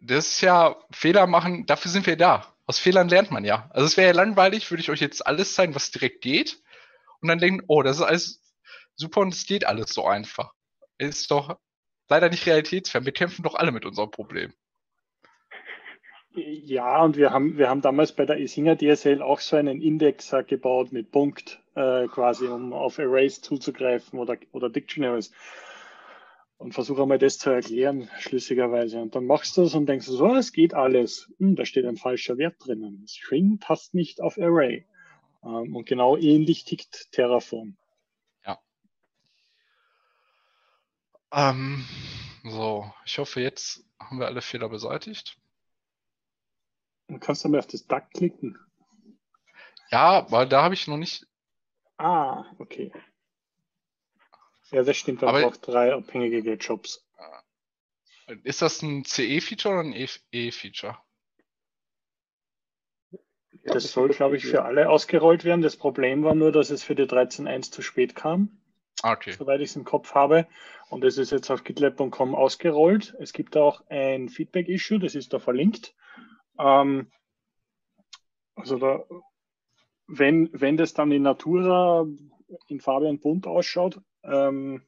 [0.00, 2.56] Das ist ja Fehler machen, dafür sind wir da.
[2.66, 3.68] Aus Fehlern lernt man ja.
[3.72, 6.62] Also es wäre ja langweilig, würde ich euch jetzt alles zeigen, was direkt geht
[7.22, 8.54] und dann denken, oh, das ist alles
[8.96, 10.52] super und es geht alles so einfach.
[10.98, 11.58] Ist doch
[12.08, 13.04] leider nicht realitätsfern.
[13.04, 14.52] Wir kämpfen doch alle mit unserem Problem.
[16.34, 20.42] Ja, und wir haben, wir haben damals bei der Isinger DSL auch so einen Indexer
[20.42, 25.32] gebaut mit Punkt, äh, quasi, um auf Arrays zuzugreifen oder, oder Dictionaries.
[26.56, 29.02] Und versuche einmal das zu erklären, schlüssigerweise.
[29.02, 31.30] Und dann machst du es und denkst so, es geht alles.
[31.38, 33.04] Hm, da steht ein falscher Wert drinnen.
[33.06, 34.86] String passt nicht auf Array.
[35.44, 37.76] Ähm, und genau ähnlich tickt Terraform.
[38.44, 38.60] Ja.
[41.32, 41.84] Ähm,
[42.44, 45.36] so, ich hoffe, jetzt haben wir alle Fehler beseitigt.
[47.08, 48.58] Du kannst dann mal auf das Duck klicken.
[49.90, 51.26] Ja, weil da habe ich noch nicht.
[51.98, 52.90] Ah, okay.
[54.70, 55.20] Ja, das stimmt.
[55.20, 57.06] Man braucht drei abhängige Jobs.
[58.44, 60.98] Ist das ein CE-Feature oder ein E-Feature?
[63.64, 65.62] Das soll, glaube ich, für alle ausgerollt werden.
[65.62, 68.58] Das Problem war nur, dass es für die 13.1 zu spät kam.
[69.02, 69.32] Okay.
[69.32, 70.46] Soweit ich es im Kopf habe.
[70.90, 73.16] Und es ist jetzt auf gitlab.com ausgerollt.
[73.18, 75.94] Es gibt auch ein Feedback-Issue, das ist da verlinkt.
[76.58, 77.10] Ähm,
[78.54, 79.04] also da,
[80.06, 82.06] wenn, wenn das dann in Natura
[82.68, 84.82] in Fabian bunt ausschaut, ähm,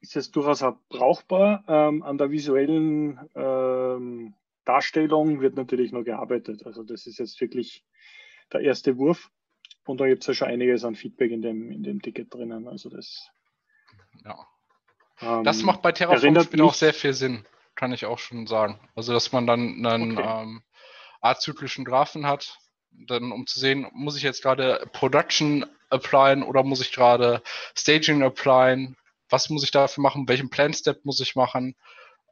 [0.00, 1.64] ist es durchaus auch brauchbar.
[1.66, 4.34] Ähm, an der visuellen ähm,
[4.66, 6.66] Darstellung wird natürlich noch gearbeitet.
[6.66, 7.84] Also das ist jetzt wirklich
[8.52, 9.30] der erste Wurf.
[9.86, 12.68] Und da gibt es ja schon einiges an Feedback in dem, in dem Ticket drinnen.
[12.68, 13.30] Also das.
[14.24, 14.46] Ja.
[15.20, 18.80] Ähm, das macht bei Terraform auch sehr viel Sinn, kann ich auch schon sagen.
[18.94, 20.42] Also dass man dann einen okay.
[20.42, 20.62] ähm,
[21.20, 22.58] azyklischen Graphen hat,
[22.90, 27.42] dann um zu sehen, muss ich jetzt gerade Production applyen oder muss ich gerade
[27.76, 28.96] Staging applyen?
[29.28, 30.28] Was muss ich dafür machen?
[30.28, 31.76] Welchen Plan Step muss ich machen?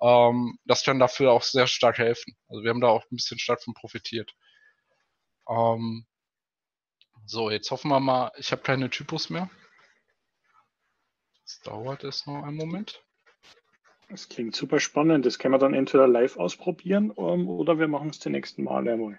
[0.00, 2.36] Ähm, das kann dafür auch sehr stark helfen.
[2.48, 4.34] Also wir haben da auch ein bisschen stark von profitiert.
[5.48, 6.06] Ähm,
[7.26, 9.48] so, jetzt hoffen wir mal, ich habe keine Typos mehr.
[11.44, 13.02] Das dauert es noch einen Moment.
[14.08, 15.24] Das klingt super spannend.
[15.24, 18.64] Das können wir dann entweder live ausprobieren um, ähm, oder wir machen es die nächsten
[18.64, 19.18] Male einmal.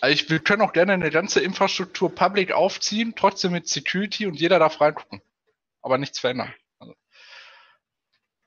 [0.00, 4.34] Also ich, wir können auch gerne eine ganze Infrastruktur public aufziehen, trotzdem mit Security und
[4.34, 5.22] jeder darf reingucken.
[5.82, 6.52] Aber nichts verändern.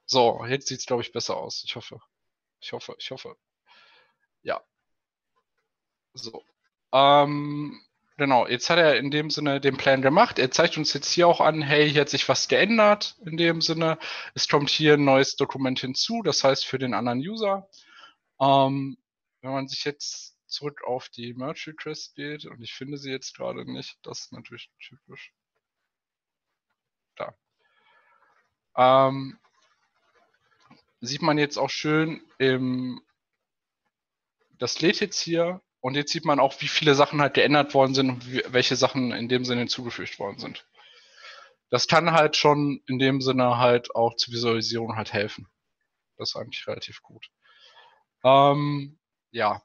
[0.08, 1.63] So, jetzt sieht es, glaube ich, besser aus.
[1.63, 2.02] Ich hoffe.
[2.60, 3.38] Ich hoffe, ich hoffe.
[4.41, 4.63] Ja.
[6.13, 6.43] So.
[6.91, 10.39] Ähm, Genau, jetzt hat er in dem Sinne den Plan gemacht.
[10.39, 13.62] Er zeigt uns jetzt hier auch an, hey, hier hat sich was geändert in dem
[13.62, 14.00] Sinne.
[14.34, 17.70] Es kommt hier ein neues Dokument hinzu, das heißt für den anderen User.
[18.41, 18.98] Ähm,
[19.41, 23.36] wenn man sich jetzt zurück auf die Merge Request geht, und ich finde sie jetzt
[23.36, 25.32] gerade nicht, das ist natürlich typisch.
[27.15, 27.36] Da.
[28.76, 29.38] Ähm,
[31.01, 33.01] sieht man jetzt auch schön im,
[34.57, 37.93] das lädt jetzt hier und jetzt sieht man auch, wie viele Sachen halt geändert worden
[37.93, 40.65] sind und welche Sachen in dem Sinne hinzugefügt worden sind.
[41.69, 45.47] Das kann halt schon in dem Sinne halt auch zur Visualisierung halt helfen.
[46.17, 47.29] Das ist eigentlich relativ gut.
[48.23, 48.97] Ähm,
[49.31, 49.62] ja,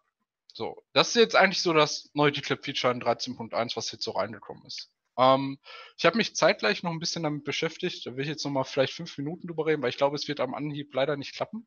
[0.53, 0.83] so.
[0.93, 4.91] Das ist jetzt eigentlich so das neue Declip-Feature in 13.1, was jetzt so reingekommen ist.
[5.19, 5.59] Ähm,
[5.97, 8.07] ich habe mich zeitgleich noch ein bisschen damit beschäftigt.
[8.07, 10.29] Da will ich jetzt noch mal vielleicht fünf Minuten drüber reden, weil ich glaube, es
[10.29, 11.67] wird am Anhieb leider nicht klappen.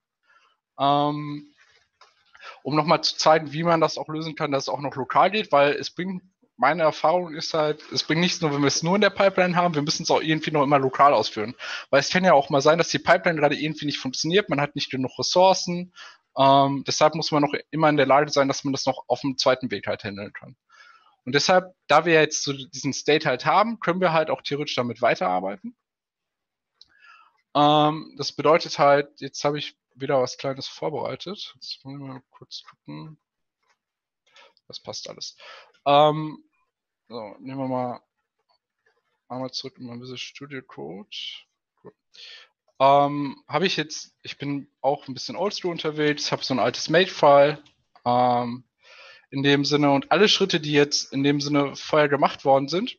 [0.79, 1.53] Ähm,
[2.63, 5.31] um nochmal zu zeigen, wie man das auch lösen kann, dass es auch noch lokal
[5.31, 6.23] geht, weil es bringt,
[6.57, 9.55] meine Erfahrung ist halt, es bringt nichts nur, wenn wir es nur in der Pipeline
[9.55, 11.55] haben, wir müssen es auch irgendwie noch immer lokal ausführen.
[11.89, 14.61] Weil es kann ja auch mal sein, dass die Pipeline gerade irgendwie nicht funktioniert, man
[14.61, 15.93] hat nicht genug Ressourcen,
[16.37, 19.21] ähm, deshalb muss man noch immer in der Lage sein, dass man das noch auf
[19.21, 20.55] dem zweiten Weg halt handeln kann.
[21.25, 24.75] Und deshalb, da wir jetzt so diesen State halt haben, können wir halt auch theoretisch
[24.75, 25.75] damit weiterarbeiten.
[27.55, 31.53] Ähm, das bedeutet halt, jetzt habe ich wieder was Kleines vorbereitet.
[31.55, 33.17] Jetzt wollen wir mal kurz gucken.
[34.67, 35.35] Das passt alles.
[35.85, 36.43] Ähm,
[37.07, 38.01] so, nehmen wir mal
[39.27, 41.09] einmal zurück in mein Visual Studio Code.
[42.79, 46.89] Ähm, habe ich jetzt, ich bin auch ein bisschen oldschool unterwegs, habe so ein altes
[46.89, 47.63] Made-File
[48.05, 48.64] ähm,
[49.35, 52.97] in dem Sinne und alle Schritte, die jetzt in dem Sinne vorher gemacht worden sind,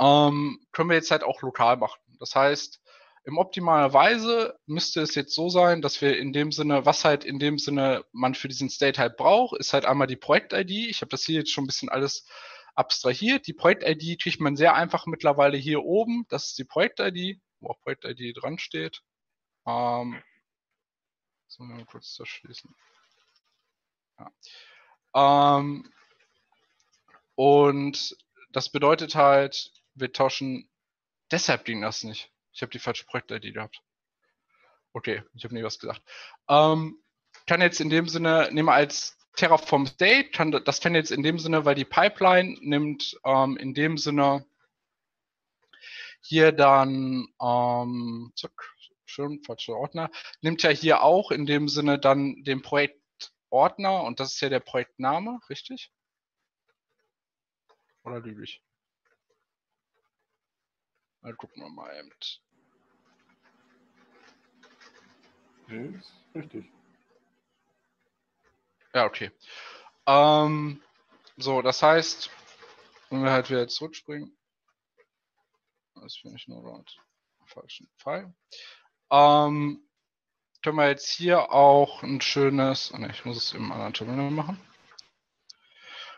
[0.00, 2.00] ähm, können wir jetzt halt auch lokal machen.
[2.18, 2.82] Das heißt,
[3.24, 7.24] im optimalen Weise müsste es jetzt so sein, dass wir in dem Sinne, was halt
[7.24, 10.70] in dem Sinne man für diesen State halt braucht, ist halt einmal die Projekt-ID.
[10.70, 12.26] Ich habe das hier jetzt schon ein bisschen alles
[12.74, 13.46] abstrahiert.
[13.46, 16.26] Die Projekt-ID kriegt man sehr einfach mittlerweile hier oben.
[16.28, 19.02] Das ist die Projekt-ID, wo auch Projekt-ID dran steht.
[19.66, 20.22] Ähm,
[21.58, 22.74] wir mal kurz das schließen.
[24.18, 25.58] Ja.
[25.58, 25.90] Ähm,
[27.34, 28.16] und
[28.52, 30.68] das bedeutet halt, wir tauschen,
[31.30, 32.30] deshalb ging das nicht.
[32.52, 33.82] Ich habe die falsche Projekt-ID gehabt.
[34.92, 36.02] Okay, ich habe nie was gesagt.
[36.48, 36.98] Ähm,
[37.46, 41.38] kann jetzt in dem Sinne, nehme als Terraform State, kann, das kann jetzt in dem
[41.38, 44.46] Sinne, weil die Pipeline nimmt ähm, in dem Sinne
[46.22, 48.52] hier dann, ähm, zack,
[49.04, 52.62] schön, falscher Ordner, nimmt ja hier auch in dem Sinne dann den
[53.50, 55.92] Projektordner und das ist ja der Projektname, richtig?
[58.04, 58.62] Oder lüge ich?
[61.22, 62.12] Mal gucken wir mal eben.
[65.68, 66.72] Nee, ist richtig.
[68.94, 69.32] Ja, okay.
[70.06, 70.80] Ähm,
[71.36, 72.30] so, das heißt,
[73.10, 74.36] wenn wir halt wieder zurückspringen,
[75.96, 76.96] das finde ich nur dort
[77.46, 78.32] falschen Pfeil.
[79.10, 79.85] Ähm,
[80.66, 84.60] können wir jetzt hier auch ein schönes, ne, ich muss es im anderen Terminal machen.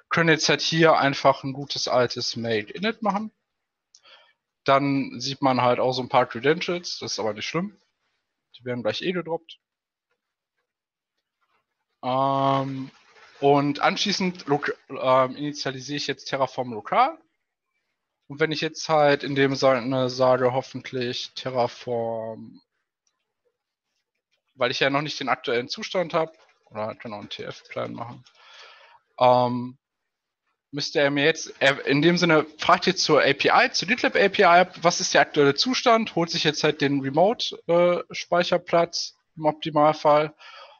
[0.09, 3.31] Können jetzt halt hier einfach ein gutes altes Made Init machen.
[4.65, 7.77] Dann sieht man halt auch so ein paar Credentials, das ist aber nicht schlimm.
[8.59, 9.61] Die werden gleich eh gedroppt.
[12.03, 12.91] Ähm,
[13.41, 17.19] und anschließend ähm, initialisiere ich jetzt Terraform lokal.
[18.29, 22.63] Und wenn ich jetzt halt in dem Sinne sage, hoffentlich Terraform,
[24.59, 26.33] weil ich ja noch nicht den aktuellen Zustand habe,
[26.67, 28.25] oder kann auch einen TF-Plan machen,
[29.19, 29.79] ähm,
[30.71, 34.67] müsste er mir jetzt, er, in dem Sinne, fragt jetzt zur API, zur GitLab API,
[34.83, 40.35] was ist der aktuelle Zustand, holt sich jetzt halt den Remote-Speicherplatz äh, im Optimalfall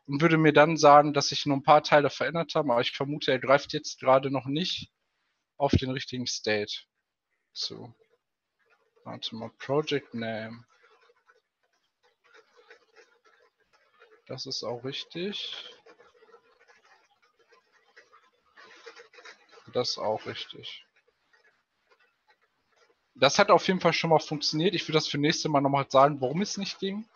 [0.07, 2.93] und würde mir dann sagen, dass sich nur ein paar Teile verändert haben, aber ich
[2.93, 4.91] vermute, er greift jetzt gerade noch nicht
[5.57, 6.83] auf den richtigen State.
[7.53, 7.95] So.
[9.05, 10.68] Warte mal, Project Name.
[14.29, 15.55] Das ist auch richtig.
[19.73, 20.85] Das ist auch richtig.
[23.15, 24.75] Das hat auf jeden Fall schon mal funktioniert.
[24.75, 27.09] Ich würde das für nächste Mal nochmal sagen, warum es nicht ging.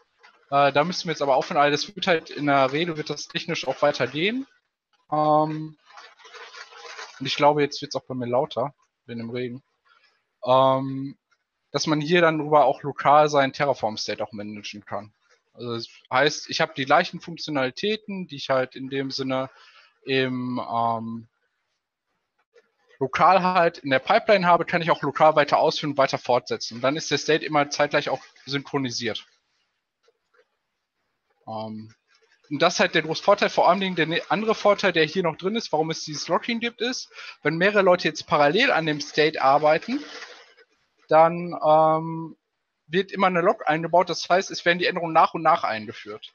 [0.50, 1.60] Äh, da müssen wir jetzt aber aufhören.
[1.60, 4.46] Also das wird halt in der Rede wird das technisch auch weitergehen.
[5.10, 5.76] Ähm,
[7.20, 8.74] und ich glaube, jetzt wird es auch bei mir lauter,
[9.06, 9.62] bin im Regen,
[10.44, 11.16] ähm,
[11.70, 15.12] dass man hier dann über auch lokal seinen Terraform-State auch managen kann.
[15.54, 19.50] Also das heißt, ich habe die gleichen Funktionalitäten, die ich halt in dem Sinne
[20.04, 21.28] im ähm,
[22.98, 26.76] lokal halt in der Pipeline habe, kann ich auch lokal weiter ausführen und weiter fortsetzen.
[26.76, 29.26] Und dann ist der State immer zeitgleich auch synchronisiert.
[31.46, 31.94] Ähm,
[32.50, 33.50] und das ist halt der große Vorteil.
[33.50, 36.28] Vor allen Dingen der ne-, andere Vorteil, der hier noch drin ist, warum es dieses
[36.28, 37.10] Locking gibt, ist,
[37.42, 40.00] wenn mehrere Leute jetzt parallel an dem State arbeiten,
[41.08, 42.36] dann ähm,
[42.92, 44.10] wird immer eine Log eingebaut.
[44.10, 46.32] Das heißt, es werden die Änderungen nach und nach eingeführt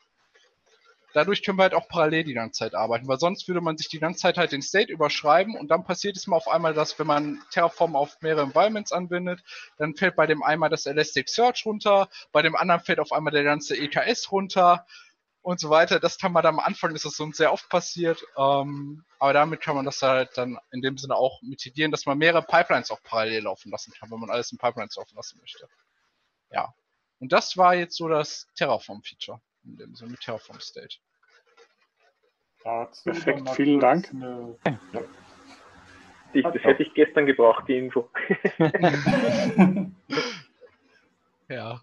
[1.18, 3.90] dadurch können wir halt auch parallel die ganze Zeit arbeiten, weil sonst würde man sich
[3.90, 7.00] die ganze Zeit halt den State überschreiben und dann passiert es mal auf einmal, dass
[7.00, 9.44] wenn man Terraform auf mehrere Environments anbindet,
[9.78, 13.44] dann fällt bei dem einmal das Elasticsearch runter, bei dem anderen fällt auf einmal der
[13.44, 14.86] ganze EKS runter
[15.42, 16.00] und so weiter.
[16.00, 19.62] Das kann man dann am Anfang, ist das uns sehr oft passiert, ähm, aber damit
[19.62, 23.02] kann man das halt dann in dem Sinne auch mitigieren, dass man mehrere Pipelines auch
[23.02, 25.68] parallel laufen lassen kann, wenn man alles in Pipelines laufen lassen möchte.
[26.52, 26.74] Ja.
[27.20, 30.98] Und das war jetzt so das Terraform-Feature in dem Sinne mit Terraform State.
[32.64, 34.10] Dazu Perfekt, vielen Dank.
[34.10, 35.02] Eine, ja.
[36.34, 38.10] ich, das hätte ich gestern gebraucht, die Info.
[41.50, 41.82] ja.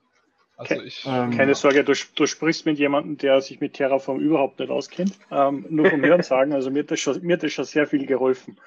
[0.56, 4.60] Also ich, ähm, Keine Sorge, du, du, sprichst mit jemandem, der sich mit Terraform überhaupt
[4.60, 5.18] nicht auskennt.
[5.30, 7.88] Ähm, nur vom Hören sagen, also mir hat, das schon, mir hat das schon sehr
[7.88, 8.60] viel geholfen.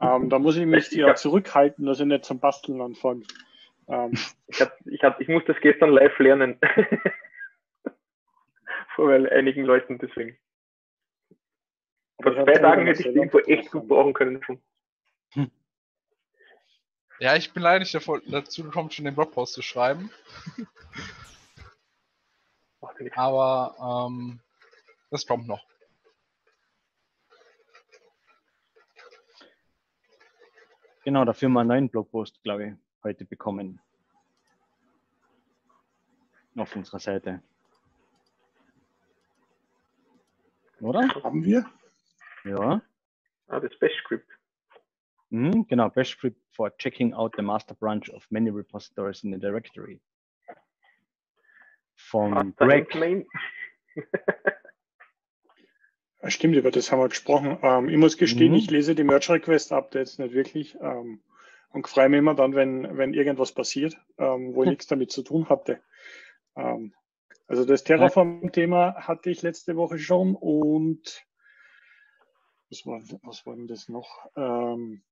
[0.00, 3.22] Ähm, da muss ich mich ja zurückhalten, dass ich nicht zum Basteln anfange.
[3.88, 4.12] Ähm,
[4.46, 6.60] ich, hab, ich, hab, ich muss das gestern live lernen.
[8.94, 10.38] Vor einigen Leuten deswegen.
[12.20, 14.60] Vor zwei Tagen hätte ich die Info echt gut brauchen können schon.
[15.34, 15.50] Hm.
[17.20, 20.10] Ja, ich bin leider nicht davor, dazu gekommen, schon den Blogpost zu schreiben.
[23.14, 24.40] Aber ähm,
[25.10, 25.64] das kommt noch.
[31.04, 32.74] Genau, dafür wir einen neuen Blogpost, glaube ich,
[33.08, 33.80] heute bekommen.
[36.56, 37.42] Auf unserer Seite.
[40.80, 41.08] Oder?
[41.24, 41.64] Haben wir?
[42.44, 42.82] Ja.
[43.46, 44.28] Ah, das Bash Script.
[45.30, 49.38] Mhm, genau, Bash Script for checking out the master branch of many repositories in the
[49.38, 50.00] directory.
[51.96, 53.26] Von Greg.
[56.26, 57.58] Stimmt, über das haben wir gesprochen.
[57.62, 58.58] Ähm, ich muss gestehen, mhm.
[58.58, 61.22] ich lese die Merge Request Updates nicht wirklich ähm,
[61.70, 65.22] und freue mich immer dann, wenn, wenn irgendwas passiert, ähm, wo ich nichts damit zu
[65.22, 65.80] tun hatte.
[66.56, 66.94] Ähm,
[67.46, 71.24] also das Terraform-Thema hatte ich letzte Woche schon und
[72.70, 74.26] was war, was war denn das noch?
[74.36, 75.02] Ähm,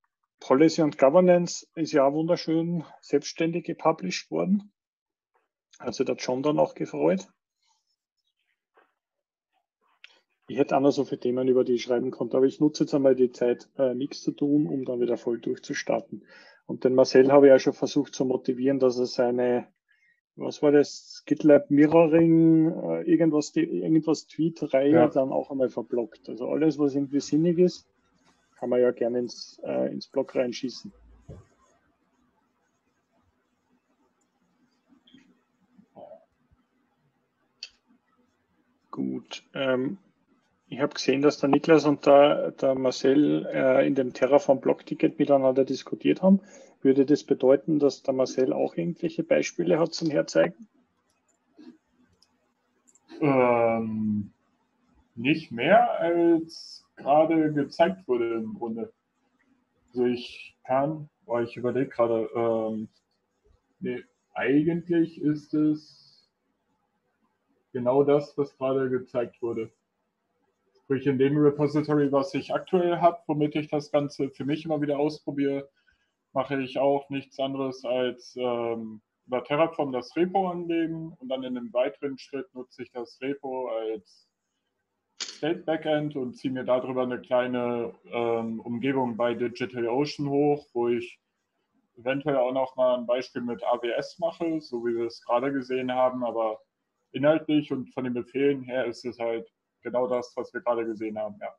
[0.40, 4.72] Policy und Governance ist ja auch wunderschön selbstständig gepublished worden.
[5.78, 7.26] Also der John dann auch gefreut.
[10.48, 12.84] Ich hätte auch noch so viele Themen, über die ich schreiben konnte, aber ich nutze
[12.84, 16.24] jetzt einmal die Zeit, äh, nichts zu tun, um dann wieder voll durchzustarten.
[16.66, 19.68] Und den Marcel habe ich ja schon versucht zu motivieren, dass er seine
[20.36, 25.08] was war das, GitLab Mirroring, äh, irgendwas, die, irgendwas Tweet-Reihe ja.
[25.08, 26.28] dann auch einmal verblockt.
[26.28, 27.88] Also alles, was irgendwie sinnig ist,
[28.58, 30.92] kann man ja gerne ins, äh, ins Blog reinschießen.
[38.90, 39.42] Gut.
[39.54, 39.98] Ähm,
[40.68, 45.64] ich habe gesehen, dass der Niklas und der, der Marcel äh, in dem Terraform-Blog-Ticket miteinander
[45.64, 46.40] diskutiert haben.
[46.82, 50.68] Würde das bedeuten, dass der Marcel auch irgendwelche Beispiele hat zum Herzeigen?
[53.20, 54.32] Ähm,
[55.14, 58.92] nicht mehr, als gerade gezeigt wurde im Grunde.
[59.88, 62.88] Also ich kann, weil ich überlege gerade, ähm,
[63.80, 64.02] nee,
[64.34, 66.28] eigentlich ist es
[67.72, 69.70] genau das, was gerade gezeigt wurde.
[70.86, 74.80] Sprich, in dem Repository, was ich aktuell habe, womit ich das Ganze für mich immer
[74.80, 75.68] wieder ausprobiere,
[76.32, 81.58] mache ich auch nichts anderes als ähm, über Terraform das Repo anlegen und dann in
[81.58, 84.28] einem weiteren Schritt nutze ich das Repo als
[85.20, 91.18] State Backend und ziehe mir darüber eine kleine ähm, Umgebung bei DigitalOcean hoch, wo ich
[91.96, 95.90] eventuell auch noch mal ein Beispiel mit AWS mache, so wie wir es gerade gesehen
[95.90, 96.60] haben, aber
[97.10, 99.50] inhaltlich und von den Befehlen her ist es halt
[99.86, 101.54] genau das, was wir gerade gesehen haben, ja.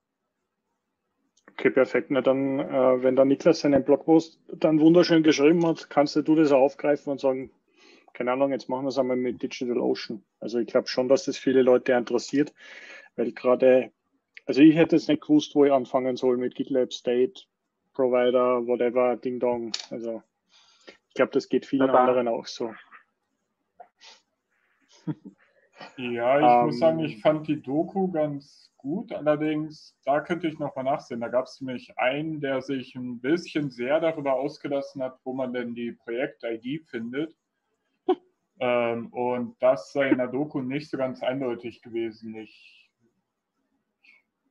[1.54, 2.12] Okay, perfekt.
[2.12, 6.52] Na dann, äh, wenn der Niklas seinen Blogpost dann wunderschön geschrieben hat, kannst du das
[6.52, 7.50] aufgreifen und sagen,
[8.14, 10.24] keine Ahnung, jetzt machen wir es einmal mit DigitalOcean.
[10.40, 12.54] Also ich glaube schon, dass das viele Leute interessiert,
[13.16, 13.92] weil gerade,
[14.46, 17.44] also ich hätte jetzt nicht gewusst, wo ich anfangen soll mit GitLab State,
[17.94, 19.72] Provider, whatever, Ding Dong.
[19.90, 20.22] Also
[21.08, 22.74] ich glaube, das geht vielen anderen auch so.
[25.98, 29.12] Ja, ich ähm, muss sagen, ich fand die Doku ganz gut.
[29.12, 31.20] Allerdings, da könnte ich nochmal nachsehen.
[31.20, 35.54] Da gab es nämlich einen, der sich ein bisschen sehr darüber ausgelassen hat, wo man
[35.54, 37.36] denn die Projekt-ID findet.
[38.60, 42.36] ähm, und das sei in der Doku nicht so ganz eindeutig gewesen.
[42.36, 42.90] Ich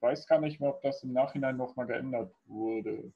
[0.00, 3.12] weiß gar nicht mehr, ob das im Nachhinein nochmal geändert wurde.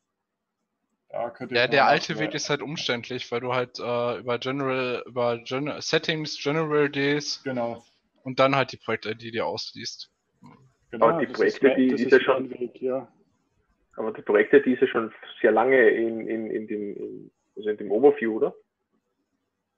[1.51, 5.73] ja, der alte Weg ist halt umständlich, weil du halt äh, über General, über Gen
[5.81, 7.85] Settings, General Days genau.
[8.23, 10.11] Und dann halt die Projekt-ID dir ausliest.
[10.91, 13.09] Genau, aber die Projekte, die ist, ist ja schon, Weg, ja.
[13.97, 17.71] aber die Projekte, die ist ja schon sehr lange in, in, in, dem, in, also
[17.71, 18.55] in dem Overview, oder?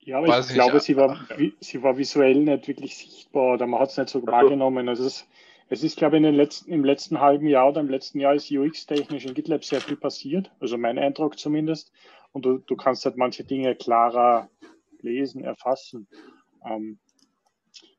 [0.04, 1.16] Ja, aber Weiß ich glaube, sie war,
[1.60, 4.88] sie war visuell nicht wirklich sichtbar oder man hat es nicht so Ach wahrgenommen.
[4.88, 5.28] Also es,
[5.68, 8.34] es ist, glaube ich, in den letzten, im letzten halben Jahr oder im letzten Jahr
[8.34, 10.50] ist UX-technisch in GitLab sehr viel passiert.
[10.58, 11.92] Also mein Eindruck zumindest.
[12.32, 14.50] Und du, du kannst halt manche Dinge klarer
[15.00, 16.08] lesen, erfassen.
[16.68, 16.98] Ähm,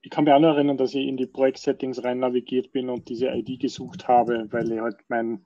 [0.01, 3.09] ich kann mich auch noch erinnern, dass ich in die Projekt-Settings rein navigiert bin und
[3.09, 5.45] diese ID gesucht habe, weil ich halt mein,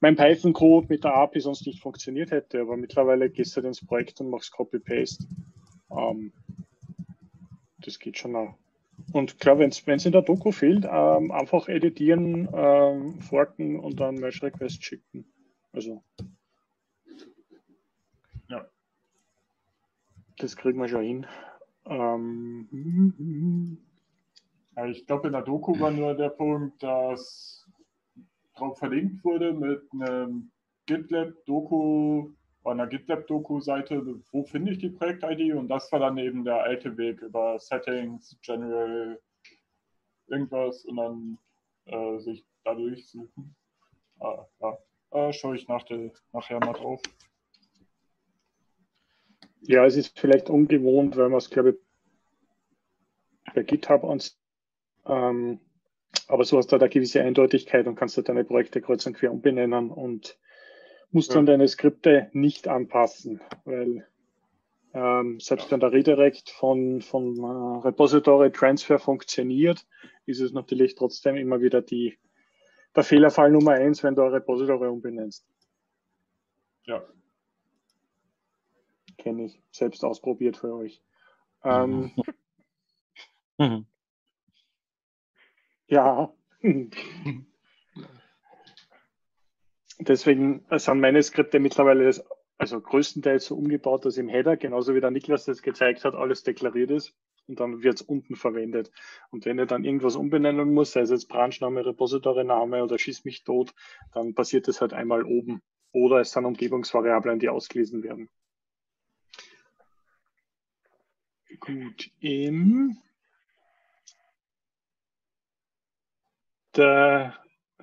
[0.00, 2.60] mein Python-Code mit der API sonst nicht funktioniert hätte.
[2.60, 5.26] Aber mittlerweile gehst du halt ins Projekt und machst Copy-Paste.
[5.90, 6.32] Ähm,
[7.78, 8.54] das geht schon auch.
[9.12, 14.14] Und klar, wenn es in der Doku fehlt, ähm, einfach editieren, ähm, forken und dann
[14.14, 15.26] Merge-Request schicken.
[15.72, 16.02] Also.
[18.48, 18.66] Ja.
[20.38, 21.26] Das kriegen wir schon hin.
[21.84, 23.78] Ähm,
[24.76, 27.66] ja, ich glaube, in der Doku war nur der Punkt, dass
[28.54, 30.50] drauf verlinkt wurde mit einem
[30.86, 32.30] GitLab-Doku,
[32.64, 37.20] einer GitLab-Doku-Seite, wo finde ich die Projekt-ID und das war dann eben der alte Weg
[37.22, 39.20] über Settings, General,
[40.28, 41.38] irgendwas und dann
[41.86, 43.54] äh, sich dadurch suchen.
[44.20, 44.78] Ah, ja,
[45.10, 47.00] äh, schaue ich nach der, nachher mal drauf.
[49.62, 51.76] Ja, es ist vielleicht ungewohnt, weil man es, glaube ich,
[53.54, 54.38] bei GitHub ans,
[55.06, 55.60] ähm,
[56.28, 59.14] aber so hast du da eine gewisse Eindeutigkeit und kannst du deine Projekte kreuz und
[59.14, 60.38] quer umbenennen und
[61.10, 61.36] musst ja.
[61.36, 64.06] dann deine Skripte nicht anpassen, weil
[64.94, 69.86] ähm, selbst wenn der Redirect von, von äh, Repository Transfer funktioniert,
[70.26, 72.18] ist es natürlich trotzdem immer wieder die,
[72.94, 75.46] der Fehlerfall Nummer eins, wenn du ein Repository umbenennst.
[76.84, 77.02] Ja,
[79.22, 81.00] kenne ich, selbst ausprobiert für euch.
[81.64, 82.12] Ähm,
[83.58, 83.86] mhm.
[85.86, 86.32] ja.
[89.98, 92.24] Deswegen sind meine Skripte mittlerweile das,
[92.58, 96.42] also größtenteils so umgebaut, dass im Header, genauso wie der Niklas das gezeigt hat, alles
[96.42, 97.14] deklariert ist
[97.46, 98.90] und dann wird es unten verwendet.
[99.30, 103.44] Und wenn ihr dann irgendwas umbenennen muss, sei es jetzt Branchname, Repository-Name oder Schieß mich
[103.44, 103.72] tot,
[104.12, 105.62] dann passiert das halt einmal oben.
[105.92, 108.28] Oder es sind Umgebungsvariablen, die ausgelesen werden.
[111.64, 112.96] Gut, im.
[116.74, 117.38] Der,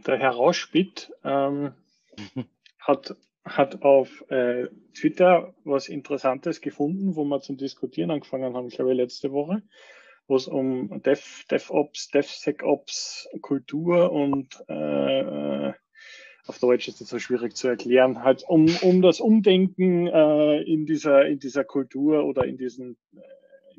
[0.05, 1.73] der Herr Rauschbitt ähm,
[2.80, 3.15] hat,
[3.45, 8.97] hat auf äh, Twitter was Interessantes gefunden, wo wir zum Diskutieren angefangen haben, glaube ich,
[8.97, 9.63] letzte Woche,
[10.27, 15.71] wo es um Dev, DevOps, DevSecOps, Kultur und äh,
[16.47, 20.86] auf Deutsch ist das so schwierig zu erklären, halt um, um das Umdenken äh, in,
[20.86, 22.97] dieser, in dieser Kultur oder in diesen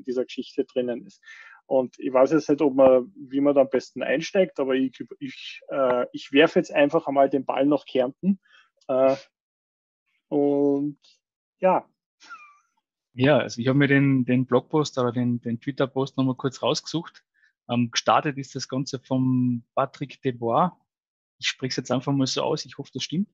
[0.01, 1.23] in dieser Geschichte drinnen ist.
[1.67, 5.05] Und ich weiß jetzt nicht, ob man, wie man da am besten einsteigt, aber ich,
[5.21, 8.41] ich, äh, ich werfe jetzt einfach einmal den Ball nach Kärnten.
[8.89, 9.17] Äh,
[10.29, 10.99] und
[11.61, 11.89] ja.
[13.13, 17.25] Ja, also ich habe mir den, den Blogpost oder den, den Twitter-Post nochmal kurz rausgesucht.
[17.69, 20.71] Ähm, gestartet ist das Ganze vom Patrick Debois.
[21.39, 23.29] Ich spreche es jetzt einfach mal so aus, ich hoffe, das stimmt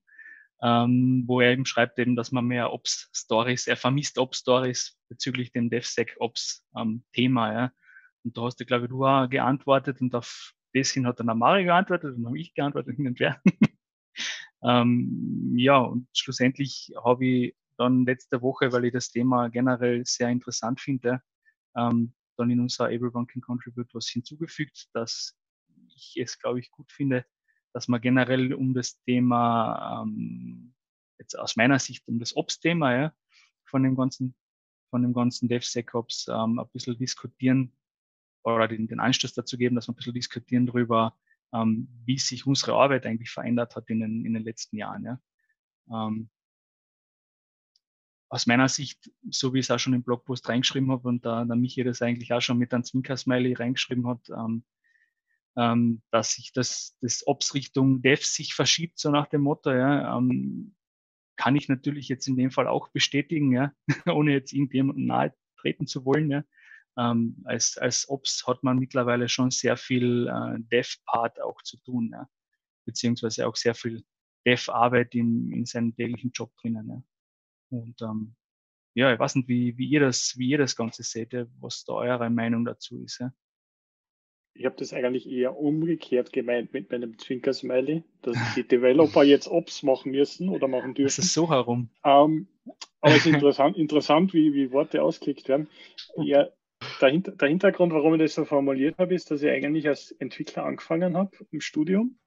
[0.61, 5.69] ähm, wo er eben schreibt eben, dass man mehr Ops-Stories, er vermisst Ops-Stories bezüglich dem
[5.69, 7.53] DevSec-Ops-Thema.
[7.53, 7.71] Ja.
[8.23, 11.29] Und da hast du, glaube ich, du auch geantwortet und auf das hin hat dann
[11.29, 13.41] Amari geantwortet und habe ich geantwortet hin und her.
[14.63, 20.29] ähm, ja, und schlussendlich habe ich dann letzte Woche, weil ich das Thema generell sehr
[20.29, 21.21] interessant finde,
[21.75, 25.35] ähm, dann in unser Everyone Can Contribute was hinzugefügt, dass
[25.95, 27.25] ich es, glaube ich, gut finde,
[27.77, 30.73] dass man generell um das Thema, ähm,
[31.19, 33.13] jetzt aus meiner Sicht um das Ops-Thema ja,
[33.65, 34.33] von dem ganzen,
[34.89, 37.71] von dem ganzen DevSecOps ähm, ein bisschen diskutieren
[38.41, 41.15] oder den, den Anstoß dazu geben, dass wir ein bisschen diskutieren darüber,
[41.53, 45.03] ähm, wie sich unsere Arbeit eigentlich verändert hat in den, in den letzten Jahren.
[45.03, 45.21] Ja.
[45.91, 46.31] Ähm,
[48.27, 51.45] aus meiner Sicht, so wie ich es auch schon im Blogpost reingeschrieben habe und da,
[51.45, 54.65] da Michi das eigentlich auch schon mit einem Zwinker-Smiley reingeschrieben hat, ähm,
[55.57, 60.15] ähm, dass sich das, das Ops Richtung Dev sich verschiebt, so nach dem Motto, ja,
[60.17, 60.75] ähm,
[61.35, 63.73] kann ich natürlich jetzt in dem Fall auch bestätigen, ja,
[64.05, 66.43] ohne jetzt irgendjemandem nahe treten zu wollen, ja.
[66.97, 72.11] ähm, als, als Ops hat man mittlerweile schon sehr viel äh, Dev-Part auch zu tun,
[72.13, 72.29] ja.
[72.85, 74.03] beziehungsweise auch sehr viel
[74.45, 76.87] Dev-Arbeit in, in seinem täglichen Job drinnen.
[76.87, 77.03] Ja.
[77.69, 78.35] Und ähm,
[78.93, 81.93] ja, ich weiß nicht, wie, wie, ihr das, wie ihr das Ganze seht, was da
[81.93, 83.19] eure Meinung dazu ist.
[83.19, 83.31] Ja.
[84.57, 89.83] Ich habe das eigentlich eher umgekehrt gemeint mit meinem Zwinker-Smiley, dass die Developer jetzt Ops
[89.83, 91.07] machen müssen oder machen dürfen.
[91.07, 91.89] Das ist so herum.
[92.03, 92.47] Ähm,
[93.01, 95.69] aber es ist interessant, interessant wie, wie Worte ausgelegt werden.
[96.17, 96.47] Ja,
[97.01, 100.65] der, der, Hintergrund, warum ich das so formuliert habe, ist, dass ich eigentlich als Entwickler
[100.65, 102.17] angefangen habe im Studium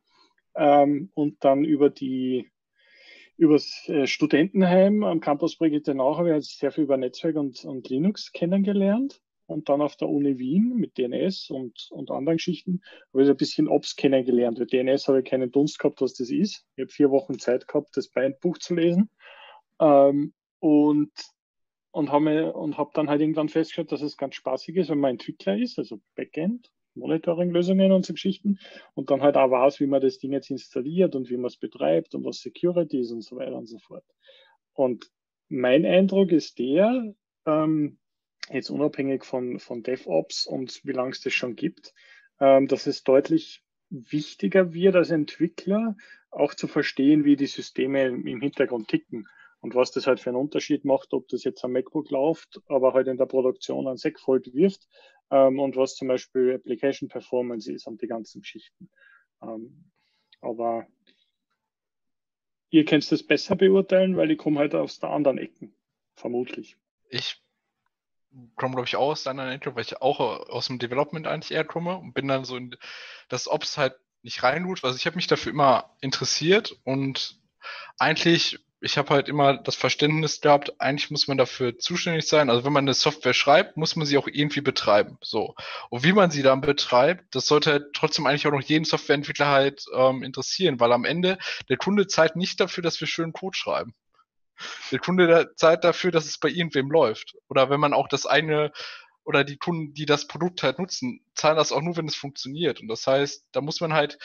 [0.54, 2.50] ähm, und dann über die
[3.36, 7.64] übers äh, Studentenheim am Campus Brigitte Nach habe ich jetzt sehr viel über Netzwerk und,
[7.64, 9.22] und Linux kennengelernt.
[9.50, 12.82] Und dann auf der Uni Wien mit DNS und, und anderen Geschichten
[13.12, 14.58] habe ich ein bisschen Ops kennengelernt.
[14.58, 16.64] Mit DNS habe ich keinen Dunst gehabt, was das ist.
[16.76, 19.10] Ich habe vier Wochen Zeit gehabt, das Bindbuch zu lesen.
[19.80, 21.10] Ähm, und
[21.92, 25.56] und habe hab dann halt irgendwann festgestellt, dass es ganz spaßig ist, wenn man Entwickler
[25.58, 28.60] ist, also Backend, Monitoring-Lösungen und so Geschichten
[28.94, 31.56] und dann halt auch weiß, wie man das Ding jetzt installiert und wie man es
[31.56, 34.04] betreibt und was Security ist und so weiter und so fort.
[34.74, 35.10] Und
[35.48, 37.12] mein Eindruck ist der,
[37.46, 37.98] ähm,
[38.48, 41.92] jetzt unabhängig von, von DevOps und wie lange es das schon gibt,
[42.40, 45.96] ähm, dass es deutlich wichtiger wird als Entwickler,
[46.30, 49.26] auch zu verstehen, wie die Systeme im Hintergrund ticken
[49.60, 52.94] und was das halt für einen Unterschied macht, ob das jetzt am MacBook läuft, aber
[52.94, 54.88] halt in der Produktion ein Segfold wirft
[55.30, 58.90] ähm, und was zum Beispiel Application Performance ist und die ganzen Geschichten.
[59.42, 59.90] Ähm,
[60.40, 60.86] aber
[62.70, 65.74] ihr könnt das besser beurteilen, weil ich komme halt aus der anderen Ecken,
[66.14, 66.76] vermutlich.
[67.08, 67.42] Ich
[68.56, 71.64] komme, glaube ich, auch aus deiner Ecke, weil ich auch aus dem Development eigentlich eher
[71.64, 72.76] komme und bin dann so in
[73.28, 74.84] das Ops halt nicht reintut.
[74.84, 77.38] Also ich habe mich dafür immer interessiert und
[77.98, 82.48] eigentlich ich habe halt immer das Verständnis gehabt, eigentlich muss man dafür zuständig sein.
[82.48, 85.18] Also wenn man eine Software schreibt, muss man sie auch irgendwie betreiben.
[85.20, 85.54] So.
[85.90, 89.48] Und wie man sie dann betreibt, das sollte halt trotzdem eigentlich auch noch jeden Softwareentwickler
[89.48, 93.56] halt ähm, interessieren, weil am Ende der Kunde zahlt nicht dafür, dass wir schönen Code
[93.56, 93.94] schreiben.
[94.90, 97.36] Der Kunde zahlt dafür, dass es bei irgendwem läuft.
[97.48, 98.72] Oder wenn man auch das eine
[99.24, 102.80] oder die Kunden, die das Produkt halt nutzen, zahlen das auch nur, wenn es funktioniert.
[102.80, 104.18] Und das heißt, da muss man halt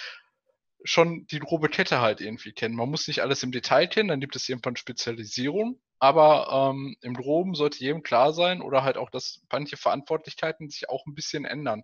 [0.86, 2.76] schon die grobe Kette halt irgendwie kennen.
[2.76, 7.16] Man muss nicht alles im Detail kennen, dann gibt es irgendwann Spezialisierung, aber ähm, im
[7.16, 11.46] Groben sollte jedem klar sein oder halt auch, dass manche Verantwortlichkeiten sich auch ein bisschen
[11.46, 11.84] ändern.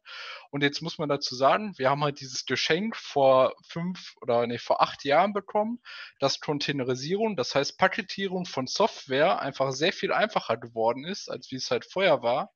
[0.52, 4.60] Und jetzt muss man dazu sagen, wir haben halt dieses Geschenk vor fünf oder nee,
[4.60, 5.82] vor acht Jahren bekommen,
[6.20, 11.56] dass Containerisierung, das heißt Paketierung von Software einfach sehr viel einfacher geworden ist, als wie
[11.56, 12.52] es halt vorher war.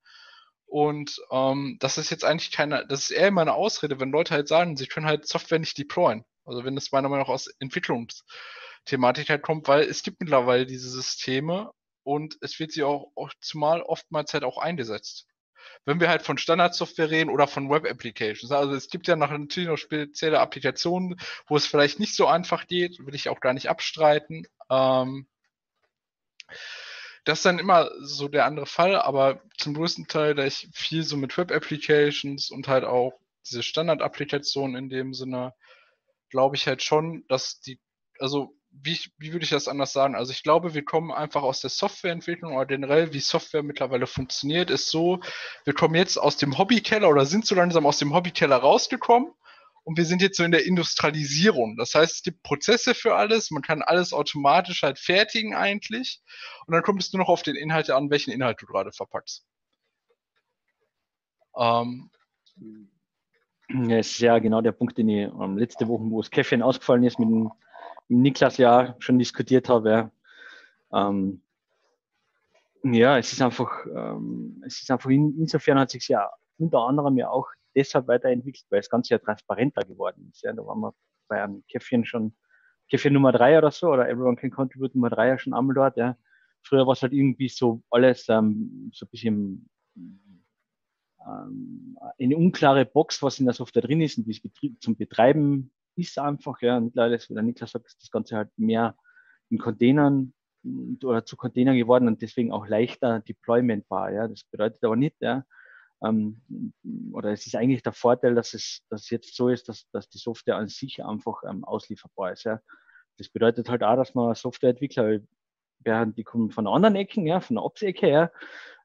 [0.67, 4.33] Und ähm, das ist jetzt eigentlich keine, das ist eher immer eine Ausrede, wenn Leute
[4.33, 6.25] halt sagen, sie können halt Software nicht deployen.
[6.45, 10.89] Also wenn es meiner Meinung nach aus Entwicklungsthematik halt kommt, weil es gibt mittlerweile diese
[10.89, 11.71] Systeme
[12.03, 15.27] und es wird sie auch, auch zumal oftmals halt auch eingesetzt.
[15.85, 18.51] Wenn wir halt von Standardsoftware reden oder von Web-Applications.
[18.51, 22.67] Also es gibt ja noch natürlich noch spezielle Applikationen, wo es vielleicht nicht so einfach
[22.67, 24.47] geht, will ich auch gar nicht abstreiten.
[24.69, 25.27] Ähm,
[27.23, 31.03] das ist dann immer so der andere Fall, aber zum größten Teil, da ich viel
[31.03, 33.13] so mit Web-Applications und halt auch
[33.45, 35.53] diese Standard-Applikationen in dem Sinne
[36.29, 37.79] glaube ich halt schon, dass die,
[38.19, 40.15] also wie, wie würde ich das anders sagen?
[40.15, 44.69] Also ich glaube, wir kommen einfach aus der Softwareentwicklung oder generell, wie Software mittlerweile funktioniert,
[44.69, 45.19] ist so,
[45.63, 49.31] wir kommen jetzt aus dem Hobbykeller oder sind so langsam aus dem Hobbykeller rausgekommen
[49.83, 51.77] und wir sind jetzt so in der Industrialisierung.
[51.77, 56.21] Das heißt, es gibt Prozesse für alles, man kann alles automatisch halt fertigen eigentlich
[56.65, 59.45] und dann kommt es nur noch auf den Inhalt an, welchen Inhalt du gerade verpackst.
[61.57, 62.09] Ähm,
[63.67, 67.03] es ist ja genau der Punkt, den ich ähm, letzte Woche, wo das Käffchen ausgefallen
[67.03, 67.51] ist, mit dem,
[68.07, 69.89] Niklas ja schon diskutiert habe.
[69.89, 71.09] Ja.
[71.09, 71.41] Ähm,
[72.83, 77.17] ja, es ist einfach, ähm, es ist einfach in, insofern hat sich ja unter anderem
[77.17, 80.43] ja auch deshalb weiterentwickelt, weil das Ganze ja transparenter geworden ist.
[80.43, 80.53] Ja.
[80.53, 80.93] Da waren wir
[81.27, 82.35] bei einem Käffchen schon,
[82.89, 85.97] Käffchen Nummer drei oder so, oder Everyone Can Contribute Nummer drei ja schon einmal dort.
[85.97, 86.15] Ja.
[86.61, 89.69] Früher war es halt irgendwie so alles ähm, so ein bisschen
[92.17, 96.19] eine unklare Box, was in der Software drin ist und wie es zum Betreiben ist
[96.19, 96.61] einfach.
[96.61, 98.95] Ja, mittlerweile ist, wie der Niklas sagt, ist das Ganze halt mehr
[99.49, 100.33] in Containern
[101.03, 104.11] oder zu Containern geworden und deswegen auch leichter deploymentbar.
[104.11, 105.45] Ja, das bedeutet aber nicht, ja,
[106.03, 106.41] ähm,
[107.13, 110.09] oder es ist eigentlich der Vorteil, dass es, dass es jetzt so ist, dass, dass
[110.09, 112.43] die Software an sich einfach ähm, auslieferbar ist.
[112.43, 112.61] Ja.
[113.17, 115.19] Das bedeutet halt auch, dass man Softwareentwickler,
[115.79, 118.31] die kommen von anderen Ecken, ja, von der Ops-Ecke her,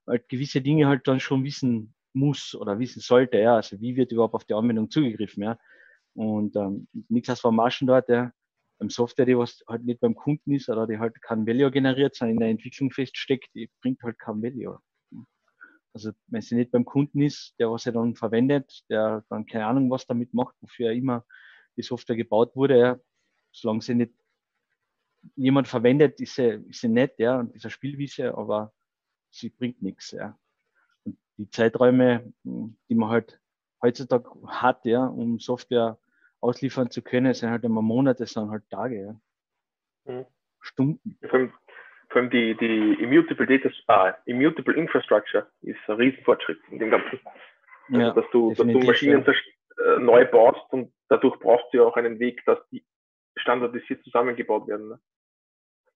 [0.06, 4.12] halt gewisse Dinge halt dann schon wissen muss oder wissen sollte, ja, also wie wird
[4.12, 5.58] überhaupt auf die Anwendung zugegriffen, ja.
[6.14, 8.32] Und ähm, nichts als Maschen dort, ja,
[8.78, 12.16] beim Software, die was halt nicht beim Kunden ist oder die halt kein Value generiert,
[12.16, 14.80] sondern in der Entwicklung feststeckt, die bringt halt kein Value.
[15.92, 19.66] Also wenn sie nicht beim Kunden ist, der was er dann verwendet, der dann keine
[19.66, 21.24] Ahnung was damit macht, wofür er immer
[21.76, 22.98] die Software gebaut wurde, ja,
[23.52, 24.14] solange sie nicht
[25.36, 28.72] jemand verwendet, ist sie, ist sie nett, ja, und dieser Spielwiese, aber
[29.30, 30.38] sie bringt nichts, ja.
[31.40, 33.40] Die Zeiträume, die man halt
[33.82, 35.96] heutzutage hat, ja, um Software
[36.40, 40.12] ausliefern zu können, sind halt immer Monate, sind halt Tage, ja.
[40.12, 40.26] Mhm.
[40.60, 41.18] Stunden.
[41.22, 41.52] Vor allem,
[42.10, 47.18] vor allem, die, die Immutable Data, ah, Immutable Infrastructure ist ein Riesenfortschritt in dem Ganzen.
[47.88, 49.32] Also, ja, dass du, dass du Maschinen ja.
[49.32, 52.84] Äh, neu baust und dadurch brauchst du ja auch einen Weg, dass die
[53.36, 54.88] standardisiert zusammengebaut werden.
[54.88, 55.00] Ne?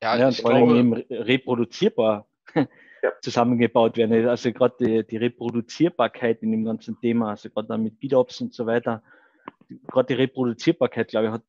[0.03, 2.27] Ja, ja vor allem eben reproduzierbar
[3.05, 3.13] ja.
[3.21, 4.27] zusammengebaut werden.
[4.27, 8.55] Also gerade die, die, Reproduzierbarkeit in dem ganzen Thema, also gerade dann mit GitOps und
[8.55, 9.03] so weiter,
[9.89, 11.43] gerade die Reproduzierbarkeit, glaube ich, hat,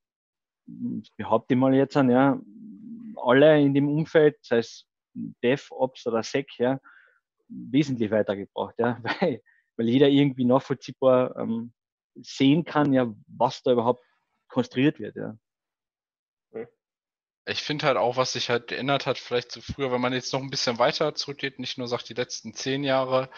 [1.18, 2.40] behaupte ich mal jetzt an, ja,
[3.16, 6.80] alle in dem Umfeld, sei es DevOps oder Sec, ja,
[7.48, 9.42] wesentlich weitergebracht, ja, weil,
[9.78, 11.72] weil jeder irgendwie nachvollziehbar ähm,
[12.16, 14.04] sehen kann, ja, was da überhaupt
[14.50, 15.38] konstruiert wird, ja
[17.46, 20.34] ich finde halt auch, was sich halt geändert hat, vielleicht zu früher, wenn man jetzt
[20.34, 23.30] noch ein bisschen weiter zurückgeht, nicht nur sagt die letzten zehn Jahre.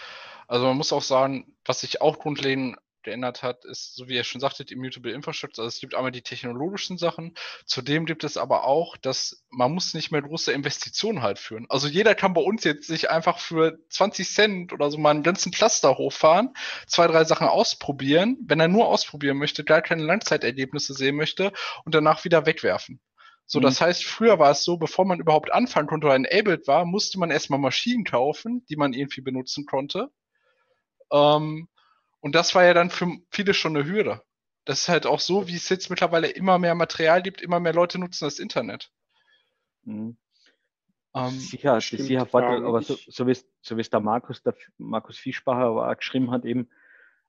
[0.47, 4.23] Also man muss auch sagen, was sich auch grundlegend geändert hat, ist, so wie ihr
[4.25, 5.63] schon sagtet, Immutable Infrastructure.
[5.63, 7.35] Also es gibt einmal die technologischen Sachen.
[7.65, 11.65] Zudem gibt es aber auch, dass man muss nicht mehr große Investitionen halt führen.
[11.69, 15.23] Also jeder kann bei uns jetzt sich einfach für 20 Cent oder so mal einen
[15.23, 16.53] ganzen Cluster hochfahren,
[16.85, 21.53] zwei, drei Sachen ausprobieren, wenn er nur ausprobieren möchte, gar keine Langzeitergebnisse sehen möchte
[21.85, 22.99] und danach wieder wegwerfen.
[23.49, 23.85] So, das mhm.
[23.85, 27.31] heißt, früher war es so, bevor man überhaupt anfangen konnte oder enabled war, musste man
[27.31, 30.11] erstmal Maschinen kaufen, die man irgendwie benutzen konnte.
[31.11, 31.69] Ähm,
[32.19, 34.21] und das war ja dann für viele schon eine Hürde.
[34.65, 37.73] Das ist halt auch so, wie es jetzt mittlerweile immer mehr Material gibt, immer mehr
[37.73, 38.91] Leute nutzen das Internet.
[39.83, 40.17] Mhm.
[41.15, 45.69] Ähm, sicher, sicher Vorteil, aber so, so wie es so der Markus, der Markus Fischbacher
[45.69, 46.69] auch geschrieben hat, eben,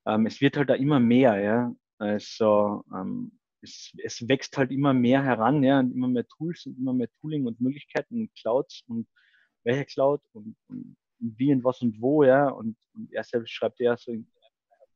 [0.04, 1.72] ähm, es wird halt da immer mehr, ja.
[1.98, 6.78] Also ähm, es, es wächst halt immer mehr heran, ja, und immer mehr Tools und
[6.78, 9.06] immer mehr Tooling und Möglichkeiten und Clouds und
[9.64, 12.48] welche Cloud und, und, wie und was und wo, ja.
[12.48, 14.12] Und, und er selbst schreibt ja so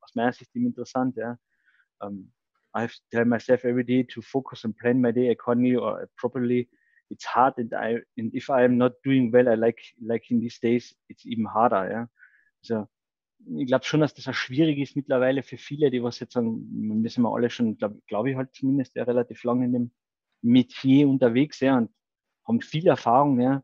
[0.00, 1.38] aus meiner Sicht ihm interessant, ja.
[2.00, 2.32] Um,
[2.74, 6.08] I have to tell myself every day to focus and plan my day accordingly or
[6.16, 6.68] properly.
[7.10, 10.40] It's hard and I and if I am not doing well, I like like in
[10.40, 12.06] these days, it's even harder, ja.
[12.62, 12.88] Also
[13.57, 16.66] ich glaube schon, dass das auch schwierig ist mittlerweile für viele, die was jetzt sagen,
[17.03, 19.90] wir sind wir alle schon, glaube glaub ich halt zumindest, ja, relativ lange in dem
[20.43, 21.90] Metier unterwegs, ja, und
[22.47, 23.62] haben viel Erfahrung, ja.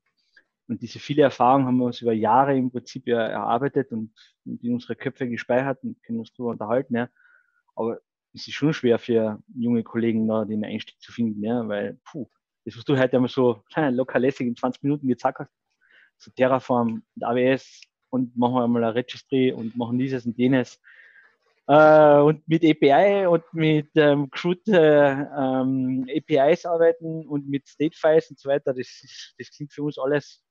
[0.68, 4.12] Und diese viele Erfahrung haben wir uns über Jahre im Prinzip ja erarbeitet und,
[4.44, 7.08] in unsere Köpfe gespeichert und können uns darüber unterhalten, ja.
[7.74, 7.98] Aber
[8.34, 12.28] es ist schon schwer für junge Kollegen da den Einstieg zu finden, ja, weil, puh,
[12.64, 15.52] das, was du heute einmal so locker lässig in 20 Minuten gezeigt hast,
[16.18, 20.80] so Terraform und AWS, und machen wir mal ein Registry und machen dieses und jenes.
[21.66, 28.30] Äh, und mit API und mit ähm, CRUD äh, ähm, APIs arbeiten und mit State-Files
[28.30, 30.42] und so weiter, das, ist, das klingt für uns alles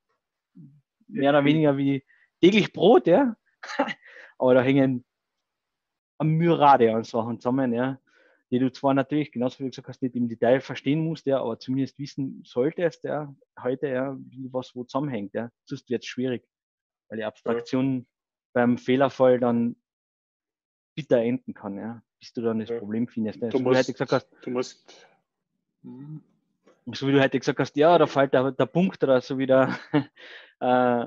[1.07, 2.05] mehr oder weniger wie
[2.39, 3.35] täglich Brot, ja.
[4.37, 5.03] Aber da hängen
[6.19, 7.99] eine Myrade an Sachen zusammen, ja,
[8.51, 11.39] die du zwar natürlich, genauso wie du gesagt hast, nicht im Detail verstehen musst, ja,
[11.39, 15.49] aber zumindest wissen solltest, ja, heute, ja, wie was wo zusammenhängt, ja.
[15.65, 16.47] Sonst wird es schwierig
[17.09, 18.05] weil die Abstraktion ja.
[18.53, 19.75] beim Fehlerfall dann
[20.95, 22.79] bitter enden kann, ja, bis du dann das ja.
[22.79, 23.41] Problem findest.
[23.41, 25.07] Du, so musst, gesagt hast, du musst,
[25.83, 26.23] hm.
[26.91, 29.45] so wie du heute gesagt hast, ja, da fällt der, der Punkt oder so wie
[29.45, 29.77] der,
[30.59, 31.05] äh,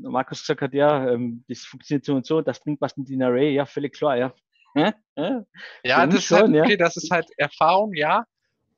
[0.00, 3.22] Markus gesagt hat, ja, ähm, das funktioniert so und so, das bringt was mit den
[3.22, 4.34] Array, ja, völlig klar, ja.
[5.84, 6.76] Ja, das ist schon, halt, okay, ja.
[6.78, 8.24] das ist halt Erfahrung, ja.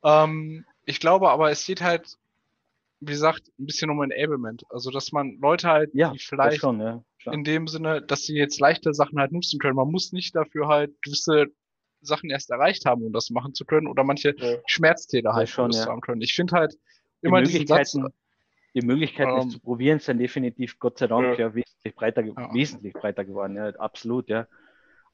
[0.02, 2.18] Ähm, ich glaube aber, es geht halt
[3.06, 4.64] wie gesagt, ein bisschen um Enablement.
[4.70, 8.34] Also, dass man Leute halt, ja, die vielleicht schon, ja, in dem Sinne, dass sie
[8.34, 9.76] jetzt leichte Sachen halt nutzen können.
[9.76, 11.46] Man muss nicht dafür halt gewisse
[12.00, 14.58] Sachen erst erreicht haben, um das machen zu können, oder manche ja.
[14.66, 15.86] Schmerztäler halt schon, ja.
[15.86, 16.20] haben können.
[16.20, 16.78] Ich finde halt
[17.22, 18.12] immer die Möglichkeiten, Satz,
[18.74, 23.24] die Möglichkeiten, ähm, zu probieren, sind definitiv Gott sei Dank ja, wesentlich breiter, wesentlich breiter
[23.24, 23.56] geworden.
[23.56, 24.46] Ja, absolut, ja.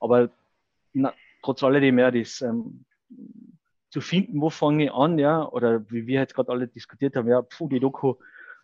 [0.00, 0.30] Aber
[0.92, 1.12] na,
[1.42, 2.84] trotz alledem, ja, das ähm,
[3.90, 7.28] zu finden, wo fange ich an, ja, oder wie wir jetzt gerade alle diskutiert haben,
[7.28, 8.14] ja, puh, die Doku,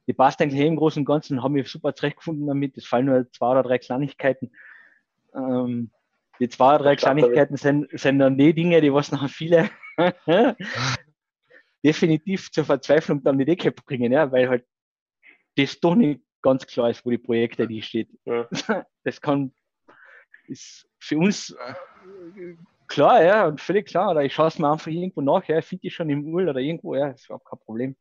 [0.07, 2.77] die passt eigentlich im Großen und Ganzen, haben wir super zurechtgefunden damit.
[2.77, 4.53] Es fallen nur zwei oder drei Kleinigkeiten.
[5.35, 5.91] Ähm,
[6.39, 9.71] die zwei oder drei Kleinigkeiten sind, sind dann die Dinge, die was nachher viele
[11.85, 14.65] definitiv zur Verzweiflung dann die Decke bringen, ja, weil halt
[15.57, 18.09] das doch nicht ganz klar ist, wo die Projekte die steht.
[18.25, 18.49] Ja.
[19.05, 19.53] Das kann,
[20.49, 21.57] ist für uns
[22.89, 24.11] Klar, ja, und völlig klar.
[24.11, 26.61] Oder ich schaue es mir einfach irgendwo nach, ja, finde ich schon im Url oder
[26.61, 27.97] irgendwo, ja, ist überhaupt kein Problem.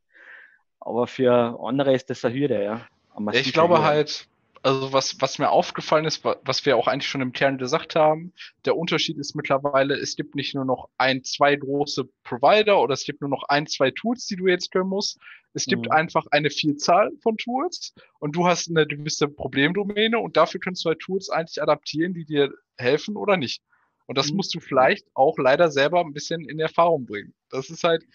[0.79, 2.87] Aber für andere ist das eine Hürde, ja.
[3.17, 3.85] ja ich glaube Hürde.
[3.85, 4.27] halt,
[4.65, 8.33] Also was, was mir aufgefallen ist, was wir auch eigentlich schon im Kern gesagt haben,
[8.65, 13.03] der Unterschied ist mittlerweile, es gibt nicht nur noch ein, zwei große Provider oder es
[13.03, 15.19] gibt nur noch ein, zwei Tools, die du jetzt können musst.
[15.53, 15.91] Es gibt mhm.
[15.91, 20.89] einfach eine Vielzahl von Tools und du hast eine gewisse Problemdomäne und dafür kannst du
[20.89, 23.61] halt Tools eigentlich adaptieren, die dir helfen oder nicht.
[24.05, 24.37] Und das mhm.
[24.37, 27.33] musst du vielleicht auch leider selber ein bisschen in Erfahrung bringen.
[27.49, 28.05] Das ist halt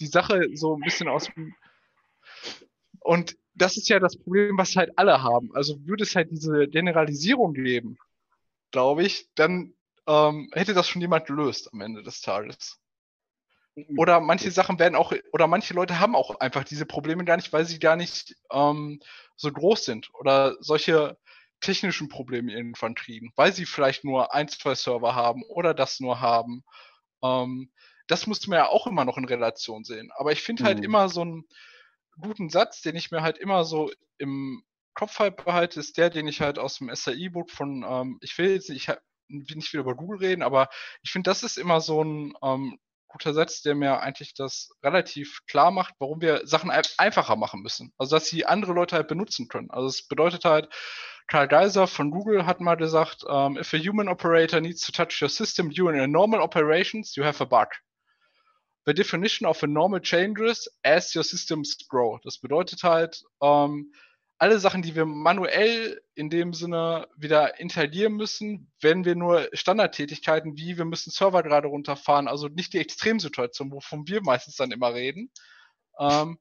[0.00, 1.54] die Sache so ein bisschen aus dem
[3.00, 5.54] und das ist ja das Problem, was halt alle haben.
[5.54, 7.98] Also würde es halt diese Generalisierung geben,
[8.72, 9.74] glaube ich, dann
[10.06, 12.80] ähm, hätte das schon jemand gelöst am Ende des Tages.
[13.76, 13.98] Mhm.
[13.98, 17.52] Oder manche Sachen werden auch, oder manche Leute haben auch einfach diese Probleme gar nicht,
[17.52, 19.00] weil sie gar nicht ähm,
[19.36, 21.18] so groß sind oder solche
[21.60, 26.20] technischen Probleme irgendwann kriegen, weil sie vielleicht nur ein, zwei Server haben oder das nur
[26.20, 26.64] haben.
[27.22, 27.70] Ähm,
[28.06, 30.10] das muss man ja auch immer noch in Relation sehen.
[30.16, 30.84] Aber ich finde halt mhm.
[30.84, 31.44] immer so ein,
[32.20, 34.62] guten Satz, den ich mir halt immer so im
[34.94, 38.50] Kopf halt behalte, ist der, den ich halt aus dem SAI-Book von, ähm, ich will
[38.50, 40.68] jetzt nicht, ich will nicht wieder über Google reden, aber
[41.02, 42.78] ich finde, das ist immer so ein ähm,
[43.08, 47.92] guter Satz, der mir eigentlich das relativ klar macht, warum wir Sachen einfacher machen müssen.
[47.98, 49.70] Also, dass sie andere Leute halt benutzen können.
[49.70, 50.68] Also, es bedeutet halt,
[51.26, 55.22] Karl Geiser von Google hat mal gesagt, um, if a human operator needs to touch
[55.22, 57.68] your system during a normal operations, you have a bug
[58.86, 62.18] the definition of a normal changes as your systems grow.
[62.22, 63.92] Das bedeutet halt, ähm,
[64.38, 70.56] alle Sachen, die wir manuell in dem Sinne wieder integrieren müssen, wenn wir nur Standardtätigkeiten
[70.56, 74.92] wie wir müssen Server gerade runterfahren, also nicht die Extremsituation, wovon wir meistens dann immer
[74.92, 75.30] reden.
[75.98, 76.38] Ähm,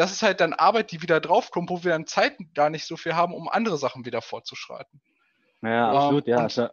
[0.00, 2.96] das ist halt dann Arbeit, die wieder draufkommt, wo wir dann Zeit gar nicht so
[2.96, 5.00] viel haben, um andere Sachen wieder fortzuschreiten.
[5.62, 6.38] Ja, absolut, ähm, ja.
[6.38, 6.68] Also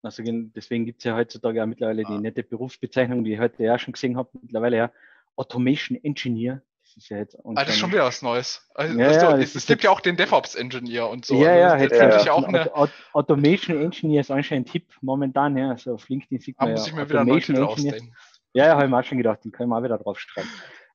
[0.00, 3.80] also deswegen gibt es ja heutzutage auch mittlerweile die nette Berufsbezeichnung, die ich heute ja
[3.80, 4.92] schon gesehen habe, mittlerweile ja
[5.34, 6.62] Automation Engineer.
[6.84, 8.64] Das ist ja jetzt ah, das ist schon wieder was Neues.
[8.76, 11.34] Also, ja, ja, es, es gibt ja auch den DevOps Engineer und so.
[11.34, 12.20] Ja, also ja, das ja, ja.
[12.22, 12.72] Ich auch eine
[13.12, 15.70] Automation Engineer ist anscheinend ein Tipp momentan, ja.
[15.70, 16.68] Also auf LinkedIn sieht man.
[16.68, 18.14] Da muss ich mir wieder einen Titel ausdenken.
[18.52, 20.48] Ja, ja, habe ich mir auch schon gedacht, den können wir auch wieder draufschreiben.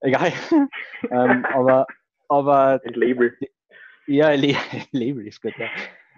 [0.04, 0.34] Egal.
[1.12, 1.88] ähm, aber,
[2.28, 2.82] aber.
[2.86, 3.36] Ein Label.
[4.06, 4.32] Ja,
[4.92, 5.68] Label ist gut, ja.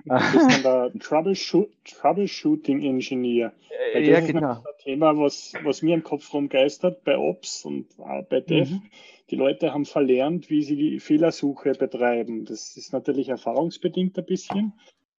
[0.05, 3.53] Das ist der Troubleshoot, Troubleshooting Engineer.
[3.93, 4.51] Weil das ja, ist genau.
[4.51, 7.88] ein Thema, was, was mir im Kopf rumgeistert bei Ops und
[8.29, 8.69] bei Dev.
[8.69, 8.83] Mhm.
[9.31, 12.45] Die Leute haben verlernt, wie sie die Fehlersuche betreiben.
[12.45, 14.73] Das ist natürlich erfahrungsbedingt ein bisschen.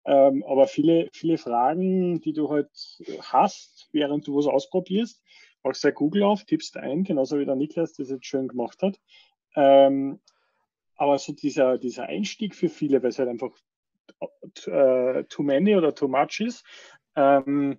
[0.04, 2.70] Ähm, aber viele, viele Fragen, die du halt
[3.22, 5.20] hast, während du was ausprobierst,
[5.66, 9.00] machst du Google auf, tippst ein, genauso wie der Niklas das jetzt schön gemacht hat.
[9.54, 10.20] Ähm,
[10.96, 13.50] aber so dieser, dieser Einstieg für viele, weil es halt einfach
[14.66, 16.64] äh, too many oder too much ist.
[17.16, 17.78] Ähm,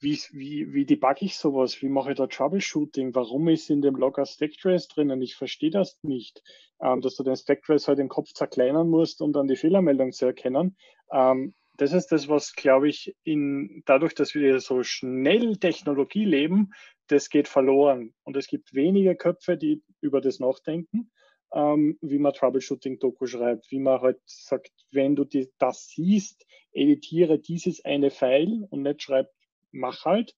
[0.00, 1.82] wie, wie, wie debugge ich sowas?
[1.82, 3.14] Wie mache ich da Troubleshooting?
[3.14, 5.20] Warum ist in dem Logger Stacktrace drinnen?
[5.22, 6.42] Ich verstehe das nicht,
[6.80, 10.26] ähm, dass du den Stacktrace halt im Kopf zerkleinern musst, um dann die Fehlermeldung zu
[10.26, 10.76] erkennen.
[11.12, 16.72] Ähm, das ist das, was, glaube ich, in, dadurch, dass wir so schnell Technologie leben,
[17.08, 18.14] das geht verloren.
[18.24, 21.10] Und es gibt wenige Köpfe, die über das nachdenken
[21.52, 27.38] ähm, wie man Troubleshooting-Doku schreibt, wie man halt sagt, wenn du die, das siehst, editiere
[27.38, 29.30] dieses eine File und nicht schreib,
[29.70, 30.36] mach halt,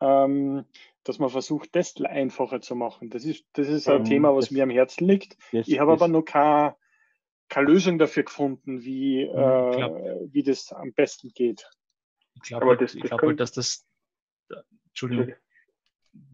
[0.00, 0.64] ähm,
[1.04, 3.10] dass man versucht, das einfacher zu machen.
[3.10, 5.36] Das ist, das ist ein mhm, Thema, was mir am Herzen liegt.
[5.52, 6.76] Das, ich habe aber noch keine,
[7.48, 11.68] keine Lösung dafür gefunden, wie, mhm, äh, wie das am besten geht.
[12.34, 13.86] Ich glaube, halt, das, ich glaube halt, dass das,
[14.88, 15.34] Entschuldigung,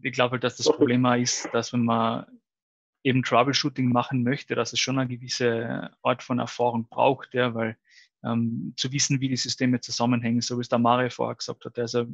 [0.01, 2.25] ich glaube halt, dass das Problem ist, dass wenn man
[3.03, 7.77] eben Troubleshooting machen möchte, dass es schon eine gewisse Art von Erfahrung braucht, ja, weil
[8.23, 11.77] ähm, zu wissen, wie die Systeme zusammenhängen, so wie es der Mario vorher gesagt hat,
[11.77, 12.07] also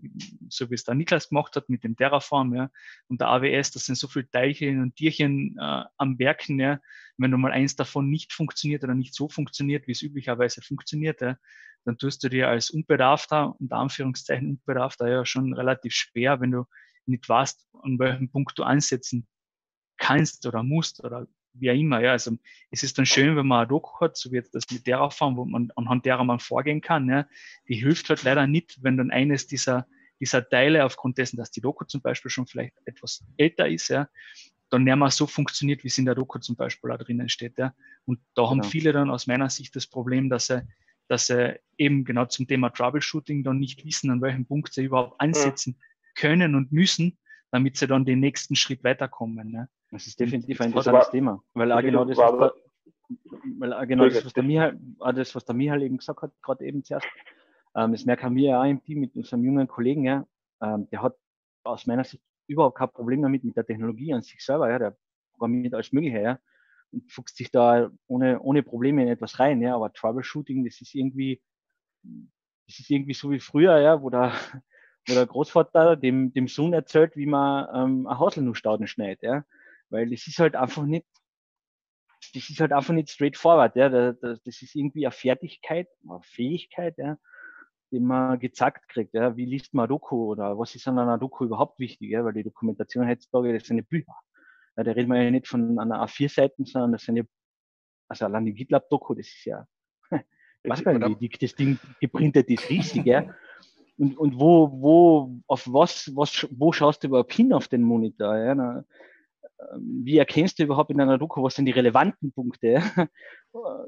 [0.50, 2.70] so wie es der Niklas gemacht hat mit dem Terraform ja,
[3.08, 6.80] und der AWS, das sind so viele Teilchen und Tierchen äh, am Werken, ja,
[7.18, 11.22] wenn du mal eins davon nicht funktioniert oder nicht so funktioniert, wie es üblicherweise funktioniert,
[11.22, 11.38] ja,
[11.86, 16.66] dann tust du dir als Unbedarfter, unter Anführungszeichen Unbedarfter, ja schon relativ schwer, wenn du
[17.08, 19.28] nicht weißt, an welchem Punkt du ansetzen
[19.98, 22.02] kannst oder musst oder wie auch immer.
[22.02, 22.36] Ja, also
[22.72, 25.38] es ist dann schön, wenn man ein Doku hat, so wie jetzt das mit Terraform,
[25.38, 27.10] wo man anhand derer man vorgehen kann.
[27.10, 27.28] Ja,
[27.68, 29.88] die hilft halt leider nicht, wenn dann eines dieser,
[30.20, 34.10] dieser Teile aufgrund dessen, dass die Doku zum Beispiel schon vielleicht etwas älter ist, ja,
[34.70, 37.58] dann nicht mehr so funktioniert, wie es in der Doku zum Beispiel da drinnen steht.
[37.58, 37.76] Ja.
[38.06, 38.70] Und da haben genau.
[38.70, 40.68] viele dann aus meiner Sicht das Problem, dass sie,
[41.08, 45.22] dass sie eben genau zum Thema Troubleshooting dann nicht wissen, an welchem Punkt sie überhaupt
[45.22, 45.86] ansetzen ja.
[46.16, 47.18] Können und müssen,
[47.52, 49.52] damit sie dann den nächsten Schritt weiterkommen.
[49.52, 49.70] Ne?
[49.92, 52.54] Das ist definitiv ein interessantes Thema, weil auch genau das, was der,
[53.60, 54.80] weil auch genau das, was der Michael,
[55.14, 57.08] das, was der Michael eben gesagt hat, gerade eben zuerst,
[57.76, 60.26] ähm, das merken wir ja auch im Team mit unserem jungen Kollegen, ja,
[60.62, 61.16] ähm, der hat
[61.64, 64.98] aus meiner Sicht überhaupt kein Problem damit mit der Technologie an sich selber, ja, der
[65.34, 66.40] programmiert alles Mögliche, ja.
[66.92, 70.96] und fuchst sich da ohne, ohne Probleme in etwas rein, ja, aber Troubleshooting, das ist
[70.96, 71.42] irgendwie,
[72.68, 74.34] das ist irgendwie so wie früher, ja, wo der,
[75.08, 79.46] wo der Großvater dem, dem Sohn erzählt, wie man ähm, ein Haselnussstauden schneidet, ja,
[79.90, 81.06] weil das ist halt einfach nicht,
[82.34, 86.98] das ist halt einfach nicht straightforward, ja, das, das ist irgendwie eine Fertigkeit, eine Fähigkeit,
[86.98, 87.18] ja,
[87.92, 91.46] die man gezeigt kriegt, ja, wie liest man Doku oder was ist an einer Doku
[91.46, 94.16] überhaupt wichtig, ja, weil die Dokumentation heutzutage, das sind ja Bücher.
[94.76, 97.24] Ja, da reden wir ja nicht von einer A4-Seiten, sondern das sind ja,
[98.08, 99.68] also allein die GitLab-Doku, das ist ja,
[100.12, 103.36] ich weiß gar nicht, wie dick das Ding geprintet ist, riesig, ja.
[103.98, 108.38] Und, und wo, wo, auf was, was, wo schaust du überhaupt hin auf den Monitor?
[108.38, 108.56] Ja?
[108.56, 108.84] Na,
[109.72, 112.82] ähm, wie erkennst du überhaupt in einer Doku, was sind die relevanten Punkte?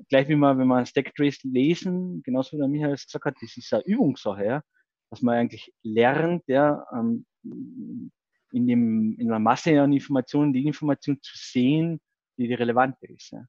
[0.09, 3.57] Gleich wie man, wenn man Stack Trace lesen, genauso wie der Michael gesagt hat, das
[3.57, 4.61] ist eine Übungssache, ja?
[5.09, 11.19] dass man eigentlich lernt, ja, ähm, in, dem, in einer Masse an Informationen die Information
[11.21, 11.99] zu sehen,
[12.37, 13.31] die die relevante ist.
[13.31, 13.45] Ja.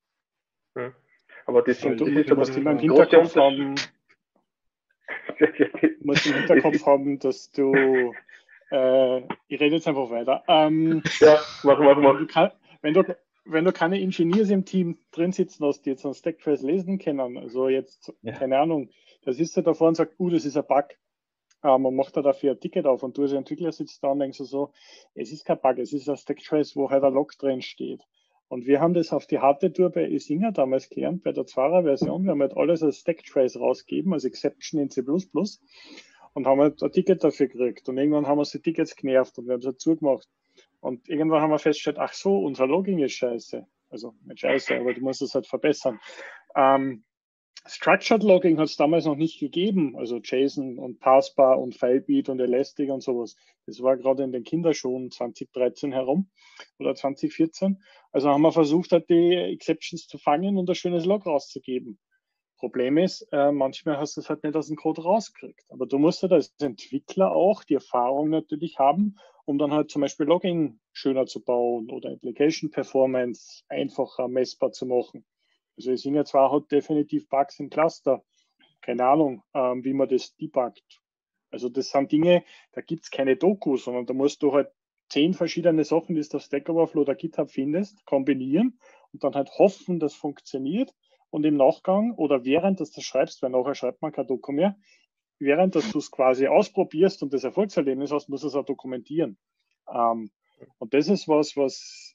[0.76, 0.92] Ja.
[1.46, 3.74] Aber das, sind, das ist aber immer im Hinterkopf haben,
[6.02, 8.12] muss im Hinterkopf haben, dass du
[8.70, 9.18] äh,
[9.48, 10.42] ich rede jetzt einfach weiter.
[10.48, 12.14] Ähm, ja, mach, mach, mach.
[12.14, 12.50] Wenn du, kann,
[12.82, 16.62] wenn, du, wenn du keine Engineers im Team drin sitzen hast, die jetzt einen Stacktrace
[16.62, 18.32] lesen können, also jetzt, ja.
[18.32, 18.90] keine Ahnung,
[19.22, 20.86] da sitzt du davor und sagt, uh, das ist ein Bug.
[21.62, 24.18] Ähm, man macht da dafür ein Ticket auf und du als Entwickler sitzt da und
[24.18, 24.72] denkst so,
[25.14, 28.02] es ist kein Bug, es ist ein Stacktrace, wo halt ein Log drin steht.
[28.48, 31.82] Und wir haben das auf die harte Tour bei Isinger damals gelernt, bei der Zwarer
[31.82, 32.24] Version.
[32.24, 36.92] Wir haben halt alles als Stacktrace rausgegeben, als Exception in C++ und haben halt ein
[36.92, 37.88] Ticket dafür gekriegt.
[37.88, 40.28] Und irgendwann haben wir die Tickets genervt und wir haben es halt zugemacht.
[40.80, 43.66] Und irgendwann haben wir festgestellt, ach so, unser Logging ist scheiße.
[43.90, 45.98] Also nicht scheiße, aber du musst es halt verbessern.
[46.54, 47.04] Ähm,
[47.68, 52.40] Structured Logging hat es damals noch nicht gegeben, also JSON und Passbar und Filebeat und
[52.40, 53.36] Elastic und sowas.
[53.66, 56.30] Das war gerade in den Kinderschuhen 2013 herum
[56.78, 57.82] oder 2014.
[58.12, 61.98] Also haben wir versucht, die Exceptions zu fangen und ein schönes Log rauszugeben.
[62.58, 65.66] Problem ist, äh, manchmal hast du es halt nicht aus dem Code rausgekriegt.
[65.70, 70.00] Aber du musst halt als Entwickler auch die Erfahrung natürlich haben, um dann halt zum
[70.00, 75.26] Beispiel Logging schöner zu bauen oder Application Performance einfacher messbar zu machen.
[75.76, 78.22] Also es sind ja zwar hat definitiv Bugs im Cluster.
[78.80, 81.02] Keine Ahnung, ähm, wie man das debuggt.
[81.50, 84.68] Also das sind Dinge, da gibt's keine Doku, sondern da musst du halt
[85.08, 88.78] zehn verschiedene Sachen, die du auf Stack Overflow oder GitHub findest, kombinieren
[89.12, 90.92] und dann halt hoffen, das funktioniert
[91.30, 94.52] und im Nachgang oder während dass du das schreibst, weil nachher schreibt man kein Doku
[94.52, 94.76] mehr,
[95.38, 99.38] während dass du es quasi ausprobierst und das Erfolgserlebnis hast, musst du es auch dokumentieren.
[99.88, 100.30] Ähm,
[100.78, 102.05] und das ist was, was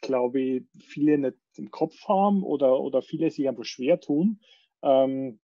[0.00, 4.40] glaube ich, viele nicht im Kopf haben oder, oder viele sich einfach schwer tun.
[4.82, 5.40] Ähm,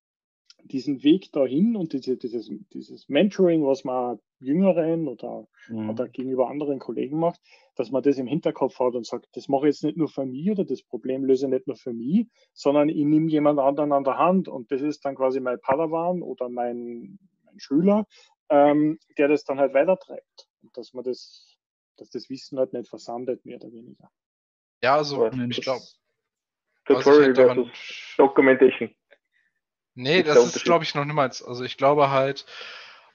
[0.65, 5.91] diesen Weg dahin und diese, dieses, dieses Mentoring, was man Jüngeren oder, mhm.
[5.91, 7.41] oder gegenüber anderen Kollegen macht,
[7.75, 10.27] dass man das im Hinterkopf hat und sagt, das mache ich jetzt nicht nur für
[10.27, 13.93] mich oder das Problem löse ich nicht nur für mich, sondern ich nehme jemand anderen
[13.93, 18.07] an der Hand und das ist dann quasi mein Padawan oder mein, mein Schüler,
[18.51, 20.49] ähm, der das dann halt weitertreibt.
[20.63, 21.57] Und dass man das,
[21.97, 24.11] dass das Wissen halt nicht versandet, mehr oder weniger.
[24.87, 25.83] Ja, also ich glaube.
[26.85, 27.69] Tutorial halt versus
[28.17, 28.95] Documentation.
[29.95, 31.43] Nee, das ist, glaube ich, noch niemals.
[31.43, 32.47] Also ich glaube halt,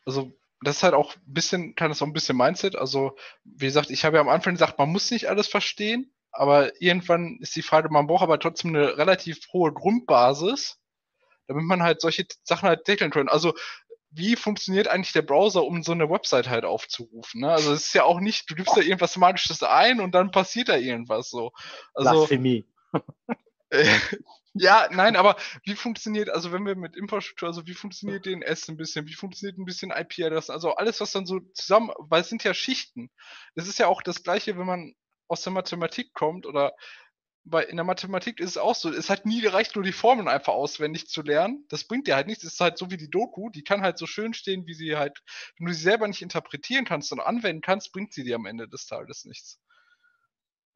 [0.06, 2.76] also das ist halt auch ein bisschen, kann das auch ein bisschen Mindset.
[2.76, 3.16] Also,
[3.46, 7.38] wie gesagt, ich habe ja am Anfang gesagt, man muss nicht alles verstehen, aber irgendwann
[7.40, 10.78] ist die Frage, man braucht aber trotzdem eine relativ hohe Grundbasis,
[11.48, 13.30] damit man halt solche Sachen halt deckeln kann.
[13.30, 13.54] Also,
[14.12, 17.42] wie funktioniert eigentlich der Browser, um so eine Website halt aufzurufen?
[17.42, 17.52] Ne?
[17.52, 20.70] Also, es ist ja auch nicht, du gibst da irgendwas Magisches ein und dann passiert
[20.70, 21.52] da irgendwas so.
[21.94, 22.66] Also, Blasphemie.
[24.54, 28.76] Ja, nein, aber wie funktioniert, also wenn wir mit Infrastruktur, also wie funktioniert DNS ein
[28.76, 32.44] bisschen, wie funktioniert ein bisschen IP-Adressen, also alles, was dann so zusammen, weil es sind
[32.44, 33.10] ja Schichten.
[33.56, 34.94] Das ist ja auch das Gleiche, wenn man
[35.30, 36.74] aus der Mathematik kommt oder
[37.44, 40.28] bei, in der Mathematik ist es auch so, es hat nie gereicht, nur die Formeln
[40.28, 41.66] einfach auswendig zu lernen.
[41.70, 42.44] Das bringt dir halt nichts.
[42.44, 44.96] Es ist halt so wie die Doku, die kann halt so schön stehen, wie sie
[44.96, 45.22] halt,
[45.58, 48.68] wenn du sie selber nicht interpretieren kannst und anwenden kannst, bringt sie dir am Ende
[48.68, 49.60] des Tages nichts.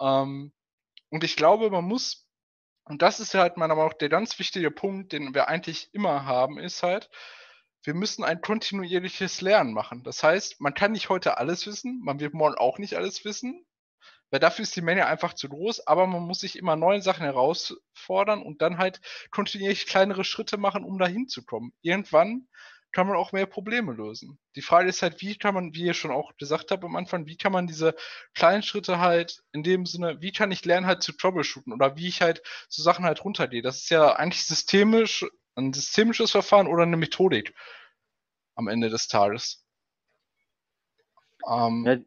[0.01, 0.53] Ähm,
[1.09, 2.25] und ich glaube, man muss
[2.85, 6.25] und das ist halt meiner Meinung nach der ganz wichtige Punkt, den wir eigentlich immer
[6.25, 7.09] haben, ist halt,
[7.83, 10.03] wir müssen ein kontinuierliches Lernen machen.
[10.03, 13.65] Das heißt, man kann nicht heute alles wissen, man wird morgen auch nicht alles wissen,
[14.31, 17.23] weil dafür ist die Menge einfach zu groß, aber man muss sich immer neue Sachen
[17.23, 19.01] herausfordern und dann halt
[19.31, 21.73] kontinuierlich kleinere Schritte machen, um dahin zu kommen.
[21.81, 22.47] Irgendwann
[22.95, 24.39] kann man auch mehr Probleme lösen.
[24.55, 27.25] Die Frage ist halt, wie kann man, wie ihr schon auch gesagt habt am Anfang,
[27.27, 27.93] wie kann man diese
[28.33, 32.07] kleinen Schritte halt in dem Sinne, wie kann ich lernen halt zu troubleshooten oder wie
[32.07, 33.61] ich halt so Sachen halt runtergehe.
[33.61, 37.53] Das ist ja eigentlich systemisch, ein systemisches Verfahren oder eine Methodik
[38.55, 39.65] am Ende des Tages.
[41.45, 41.97] Ähm, ja,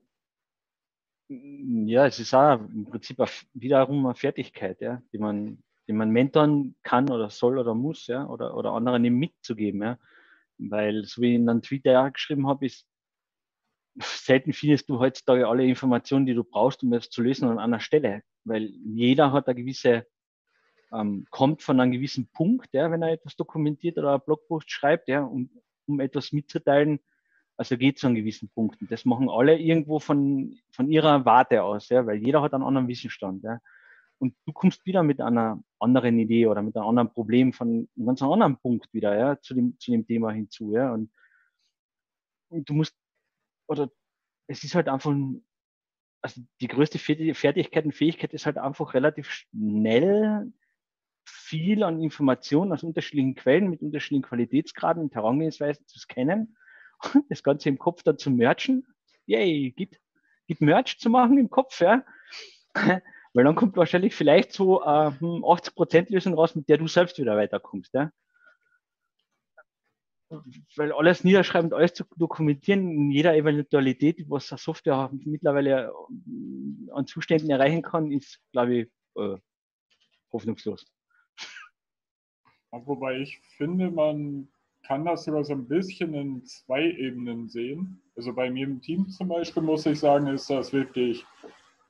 [1.28, 3.18] Ja, es ist auch im Prinzip
[3.52, 8.26] wiederum eine Fertigkeit, ja, die man, die man mentoren kann oder soll oder muss, ja,
[8.26, 9.98] oder, oder anderen eben mitzugeben, ja.
[10.56, 12.86] Weil, so wie ich in einem Twitter ja geschrieben habe, ist,
[14.00, 17.80] selten findest du heutzutage alle Informationen, die du brauchst, um das zu lösen an einer
[17.80, 18.22] Stelle.
[18.44, 20.06] Weil jeder hat eine gewisse,
[20.92, 25.08] ähm, kommt von einem gewissen Punkt, ja, wenn er etwas dokumentiert oder einen Blogpost schreibt,
[25.08, 25.50] ja, um,
[25.86, 27.00] um etwas mitzuteilen,
[27.59, 28.80] also geht zu einem gewissen Punkt.
[28.80, 32.62] Und das machen alle irgendwo von, von ihrer Warte aus, ja, weil jeder hat einen
[32.62, 33.42] anderen Wissensstand.
[33.42, 33.61] Ja.
[34.18, 38.06] Und du kommst wieder mit einer anderen Idee oder mit einem anderen Problem von einem
[38.06, 40.92] ganz anderen Punkt wieder, ja, zu dem, zu dem Thema hinzu, ja.
[40.92, 41.11] Und,
[42.48, 42.96] und du musst,
[43.66, 43.90] oder
[44.46, 45.12] es ist halt einfach,
[46.22, 50.52] also die größte Fertigkeit und Fähigkeit ist halt einfach relativ schnell
[51.26, 56.56] viel an Informationen aus unterschiedlichen Quellen mit unterschiedlichen Qualitätsgraden und Herangehensweisen zu scannen
[57.28, 58.86] das Ganze im Kopf dann zu merchen.
[59.26, 60.01] Yay, geht,
[60.46, 62.05] geht Merch zu machen im Kopf, ja.
[63.34, 67.18] Weil dann kommt wahrscheinlich vielleicht so äh, 80% hm, Lösung raus, mit der du selbst
[67.18, 68.11] wieder weiterkommst, ja.
[70.76, 76.90] Weil alles niederschreiben und alles zu dokumentieren in jeder Eventualität, was eine Software mittlerweile äh,
[76.92, 79.36] an Zuständen erreichen kann, ist, glaube ich, äh,
[80.32, 80.86] hoffnungslos.
[82.70, 84.49] Wobei ich finde, man
[84.86, 88.00] kann das sogar so ein bisschen in zwei Ebenen sehen.
[88.16, 91.24] Also bei mir im Team zum Beispiel muss ich sagen, ist das wirklich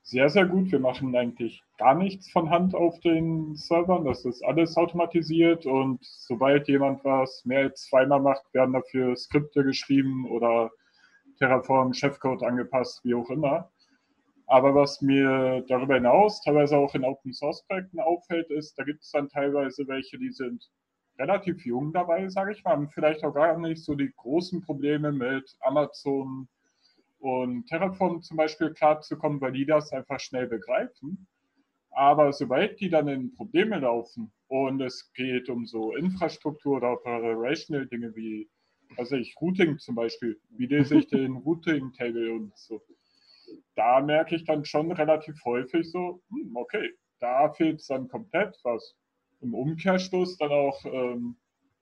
[0.02, 0.72] sehr, sehr gut.
[0.72, 4.04] Wir machen eigentlich gar nichts von Hand auf den Servern.
[4.04, 9.64] Das ist alles automatisiert und sobald jemand was mehr als zweimal macht, werden dafür Skripte
[9.64, 10.70] geschrieben oder
[11.38, 13.70] Terraform, Chefcode angepasst, wie auch immer.
[14.46, 19.02] Aber was mir darüber hinaus teilweise auch in Open Source Projekten auffällt, ist, da gibt
[19.02, 20.70] es dann teilweise welche, die sind
[21.18, 25.12] relativ jung dabei, sage ich mal, haben vielleicht auch gar nicht so die großen Probleme
[25.12, 26.48] mit Amazon
[27.18, 31.26] und Terraform zum Beispiel klarzukommen, weil die das einfach schnell begreifen.
[31.90, 37.86] Aber sobald die dann in Probleme laufen und es geht um so Infrastruktur oder operational
[37.86, 38.48] Dinge wie,
[38.96, 42.80] also ich, Routing zum Beispiel, wie lese ich den Routing-Table und so,
[43.74, 48.56] da merke ich dann schon relativ häufig so, hm, okay, da fehlt es dann komplett,
[48.62, 48.94] was
[49.40, 51.36] im Umkehrschluss dann auch, ähm,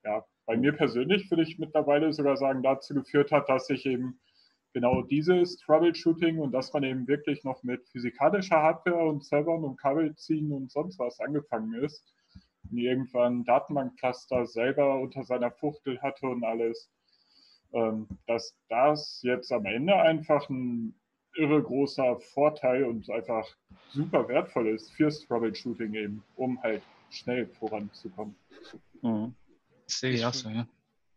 [0.05, 4.21] ja, bei mir persönlich würde ich mittlerweile sogar sagen, dazu geführt hat, dass ich eben
[4.73, 9.81] genau dieses Troubleshooting und dass man eben wirklich noch mit physikalischer Hardware und Servern und
[9.81, 12.05] Kabel ziehen und sonst was angefangen ist
[12.71, 16.91] und irgendwann Datenbankcluster selber unter seiner Fuchtel hatte und alles,
[17.73, 20.95] ähm, dass das jetzt am Ende einfach ein
[21.37, 23.47] irre großer Vorteil und einfach
[23.89, 28.37] super wertvoll ist fürs Troubleshooting eben, um halt schnell voranzukommen.
[29.03, 29.35] Mhm.
[29.87, 30.67] Das sehe ich, ich auch so, ja.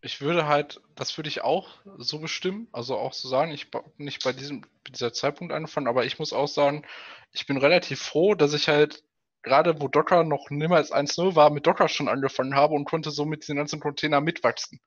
[0.01, 3.81] Ich würde halt, das würde ich auch so bestimmen, also auch so sagen, ich bin
[3.97, 6.85] nicht bei diesem, dieser Zeitpunkt angefangen, aber ich muss auch sagen,
[7.33, 9.03] ich bin relativ froh, dass ich halt
[9.41, 13.25] gerade wo Docker noch niemals 1.0 war, mit Docker schon angefangen habe und konnte so
[13.25, 14.79] mit den ganzen Container mitwachsen.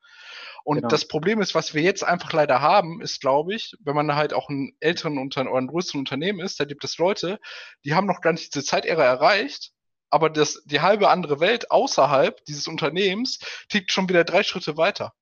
[0.64, 0.88] Und genau.
[0.88, 4.32] das Problem ist, was wir jetzt einfach leider haben, ist, glaube ich, wenn man halt
[4.32, 7.40] auch einen älteren Unter oder einen größeren Unternehmen ist, da gibt es Leute,
[7.84, 9.72] die haben noch gar nicht diese Zeitära erreicht
[10.12, 13.38] aber das, die halbe andere Welt außerhalb dieses Unternehmens
[13.70, 15.14] tickt schon wieder drei Schritte weiter.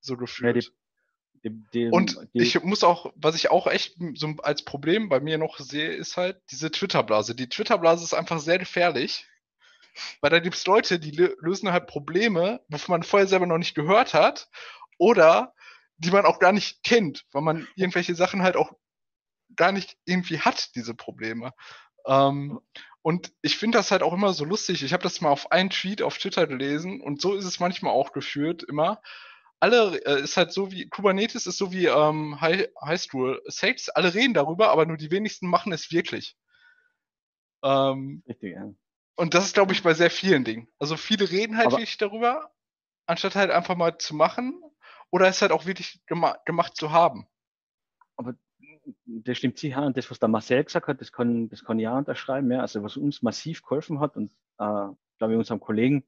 [0.00, 0.56] So gefühlt.
[0.56, 0.72] Ja,
[1.42, 5.20] die, die, die, und ich muss auch, was ich auch echt so als Problem bei
[5.20, 7.34] mir noch sehe, ist halt diese Twitter-Blase.
[7.34, 9.26] Die Twitter-Blase ist einfach sehr gefährlich,
[10.22, 13.74] weil da gibt es Leute, die lösen halt Probleme, wovon man vorher selber noch nicht
[13.74, 14.48] gehört hat
[14.96, 15.54] oder
[15.98, 18.72] die man auch gar nicht kennt, weil man irgendwelche Sachen halt auch
[19.54, 21.52] gar nicht irgendwie hat, diese Probleme.
[22.06, 22.60] Ähm,
[23.06, 24.82] und ich finde das halt auch immer so lustig.
[24.82, 27.92] Ich habe das mal auf einen Tweet auf Twitter gelesen und so ist es manchmal
[27.92, 29.00] auch geführt, immer.
[29.60, 33.90] Alle äh, ist halt so wie Kubernetes ist so wie ähm, High, High School Sex.
[33.90, 36.36] Alle reden darüber, aber nur die wenigsten machen es wirklich.
[37.62, 38.72] Ähm, Richtig, ja.
[39.14, 40.68] Und das ist, glaube ich, bei sehr vielen Dingen.
[40.80, 42.52] Also viele reden halt aber wirklich darüber,
[43.06, 44.60] anstatt halt einfach mal zu machen
[45.12, 47.28] oder es halt auch wirklich gema gemacht zu haben.
[48.16, 48.34] Aber
[49.04, 49.84] das stimmt sicher.
[49.84, 52.50] Und das, was der Marcel gesagt hat, das kann, das kann ich auch unterschreiben.
[52.50, 52.60] Ja.
[52.60, 56.04] Also was uns massiv geholfen hat und äh, glaube ich unserem Kollegen,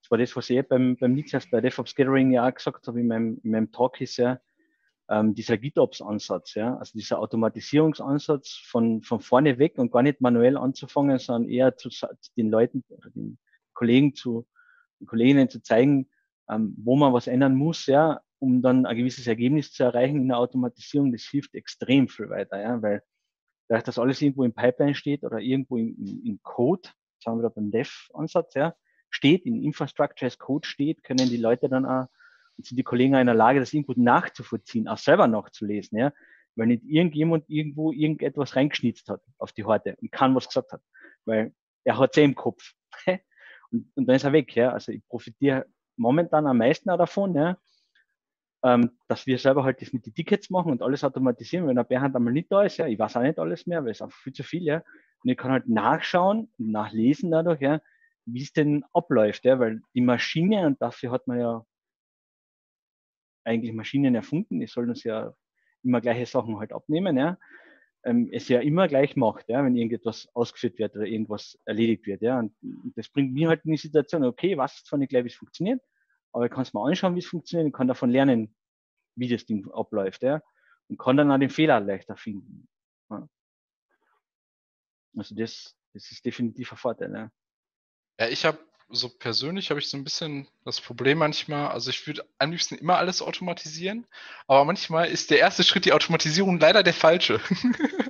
[0.00, 3.00] das war das, was ich beim, beim Niklas bei DevOps Gathering ja auch gesagt habe
[3.00, 4.40] in meinem, in meinem Talk ist ja,
[5.10, 10.56] ähm, dieser GitOps-Ansatz, ja, also dieser Automatisierungsansatz von, von vorne weg und gar nicht manuell
[10.56, 12.06] anzufangen, sondern eher zu, zu
[12.36, 13.38] den Leuten den
[13.74, 14.46] Kollegen zu,
[15.00, 16.08] den Kolleginnen zu zeigen,
[16.48, 20.28] ähm, wo man was ändern muss, ja, um dann ein gewisses Ergebnis zu erreichen in
[20.28, 23.02] der Automatisierung, das hilft extrem viel weiter, ja, weil
[23.68, 26.88] dadurch, dass alles irgendwo im Pipeline steht oder irgendwo im, im, Code,
[27.22, 28.74] sagen wir da beim Dev-Ansatz, ja,
[29.10, 32.06] steht, in Infrastructure as Code steht, können die Leute dann auch,
[32.58, 36.12] sind die Kollegen auch in der Lage, das irgendwo nachzuvollziehen, auch selber nachzulesen, ja.
[36.56, 40.82] weil nicht irgendjemand irgendwo irgendetwas reingeschnitzt hat auf die Horte und kann was gesagt hat,
[41.24, 42.72] weil er hat sie im Kopf.
[43.70, 44.54] und, und dann ist er weg.
[44.54, 44.72] Ja.
[44.72, 45.66] Also ich profitiere
[45.96, 47.56] momentan am meisten auch davon, ja,
[48.62, 51.66] ähm, dass wir selber halt das mit den Tickets machen und alles automatisieren.
[51.66, 53.92] Wenn der Bärhand einmal nicht da ist, ja, ich weiß auch nicht alles mehr, weil
[53.92, 54.82] es einfach viel zu viel, ja.
[55.22, 57.80] Und ich kann halt nachschauen und nachlesen dadurch, ja,
[58.26, 61.64] wie es denn abläuft, ja, weil die Maschine, und dafür hat man ja
[63.44, 65.34] eigentlich Maschinen erfunden, die sollen uns ja
[65.82, 67.38] immer gleiche Sachen halt abnehmen, ja,
[68.04, 72.22] ähm, es ja immer gleich macht, ja, wenn irgendetwas ausgeführt wird oder irgendwas erledigt wird,
[72.22, 72.38] ja.
[72.38, 75.28] Und, und das bringt mich halt in die Situation, okay, was zwar nicht gleich, wie
[75.28, 75.80] es funktioniert,
[76.32, 78.54] aber ich kann es mal anschauen, wie es funktioniert und kann davon lernen,
[79.16, 80.42] wie das Ding abläuft, ja.
[80.88, 82.68] Und kann dann auch den Fehler leichter finden.
[83.10, 83.28] Ja.
[85.16, 87.30] Also das, das ist definitiv ein Vorteil, ja.
[88.18, 88.58] Ja, ich habe
[88.92, 92.74] so persönlich habe ich so ein bisschen das Problem manchmal, also ich würde am liebsten
[92.74, 94.06] immer alles automatisieren,
[94.46, 97.40] aber manchmal ist der erste Schritt die Automatisierung leider der falsche.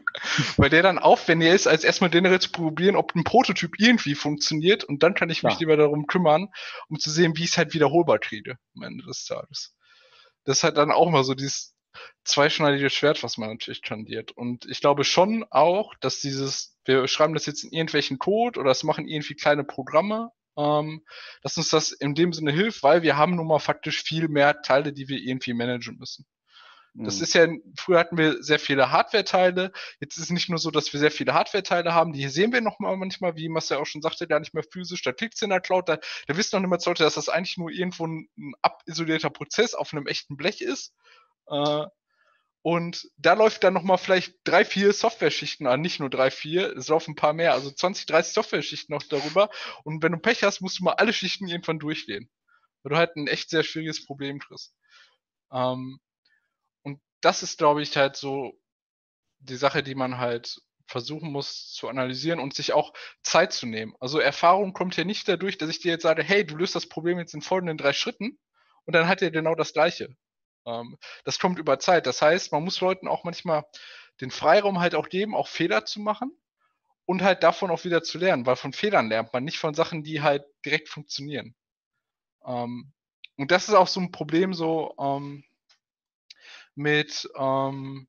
[0.56, 4.84] Weil der dann aufwendiger ist, als erstmal generell zu probieren, ob ein Prototyp irgendwie funktioniert
[4.84, 5.58] und dann kann ich mich ja.
[5.60, 6.48] lieber darum kümmern,
[6.88, 9.74] um zu sehen, wie ich es halt wiederholbar kriege am Ende des Tages.
[10.44, 11.74] Das ist halt dann auch mal so dieses
[12.24, 14.32] zweischneidige Schwert, was man natürlich tendiert.
[14.32, 18.70] Und ich glaube schon auch, dass dieses, wir schreiben das jetzt in irgendwelchen Code oder
[18.70, 21.04] es machen irgendwie kleine Programme, ähm,
[21.42, 24.62] dass uns das in dem Sinne hilft, weil wir haben nun mal faktisch viel mehr
[24.62, 26.26] Teile, die wir irgendwie managen müssen.
[26.94, 27.22] Das mhm.
[27.22, 29.72] ist ja, früher hatten wir sehr viele Hardware-Teile.
[30.00, 32.12] Jetzt ist es nicht nur so, dass wir sehr viele Hardware-Teile haben.
[32.12, 35.02] Die sehen wir noch mal manchmal, wie Marcel auch schon sagte, gar nicht mehr physisch.
[35.02, 35.88] Da klickt es in der Cloud.
[35.88, 39.30] Da, da wissen noch nicht mehr Leute, dass das eigentlich nur irgendwo ein, ein abisolierter
[39.30, 40.92] Prozess auf einem echten Blech ist.
[41.48, 41.86] Äh,
[42.62, 46.88] und da läuft dann nochmal vielleicht drei, vier Software-Schichten an, nicht nur drei, vier, es
[46.88, 49.48] laufen ein paar mehr, also 20, 30 Software-Schichten noch darüber.
[49.84, 52.28] Und wenn du Pech hast, musst du mal alle Schichten irgendwann durchgehen.
[52.82, 54.74] Weil du halt ein echt sehr schwieriges Problem kriegst.
[55.52, 56.00] Ähm,
[57.20, 58.58] das ist, glaube ich, halt so
[59.40, 62.92] die Sache, die man halt versuchen muss zu analysieren und sich auch
[63.22, 63.94] Zeit zu nehmen.
[64.00, 66.88] Also Erfahrung kommt ja nicht dadurch, dass ich dir jetzt sage, hey, du löst das
[66.88, 68.38] Problem jetzt in folgenden drei Schritten
[68.84, 70.16] und dann hat er genau das Gleiche.
[70.66, 72.06] Ähm, das kommt über Zeit.
[72.06, 73.64] Das heißt, man muss Leuten auch manchmal
[74.20, 76.32] den Freiraum halt auch geben, auch Fehler zu machen
[77.06, 80.02] und halt davon auch wieder zu lernen, weil von Fehlern lernt man nicht von Sachen,
[80.02, 81.54] die halt direkt funktionieren.
[82.44, 82.92] Ähm,
[83.36, 85.44] und das ist auch so ein Problem so ähm,
[86.74, 88.08] mit, ähm,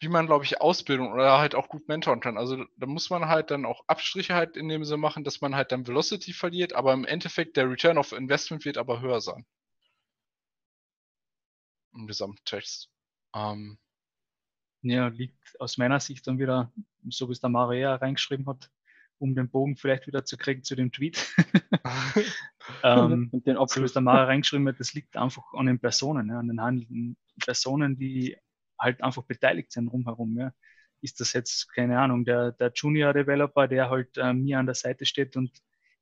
[0.00, 2.36] wie man, glaube ich, Ausbildung oder halt auch gut mentoren kann.
[2.36, 5.54] Also da muss man halt dann auch Abstriche halt in dem Sinne machen, dass man
[5.54, 9.46] halt dann Velocity verliert, aber im Endeffekt der Return of Investment wird aber höher sein
[11.94, 12.90] im Gesamttext.
[13.34, 13.78] Ähm,
[14.82, 16.72] ja, liegt aus meiner Sicht dann wieder,
[17.08, 18.70] so wie es der Maria reingeschrieben hat,
[19.18, 21.34] um den Bogen vielleicht wieder zu kriegen zu dem Tweet.
[22.82, 25.78] ähm, und den so wie es der Maria reingeschrieben hat, das liegt einfach an den
[25.78, 28.36] Personen, ja, an den handelnden Personen, die
[28.78, 30.36] halt einfach beteiligt sind rumherum.
[30.38, 30.52] Ja.
[31.00, 34.74] Ist das jetzt, keine Ahnung, der, der Junior Developer, der halt äh, mir an der
[34.74, 35.50] Seite steht und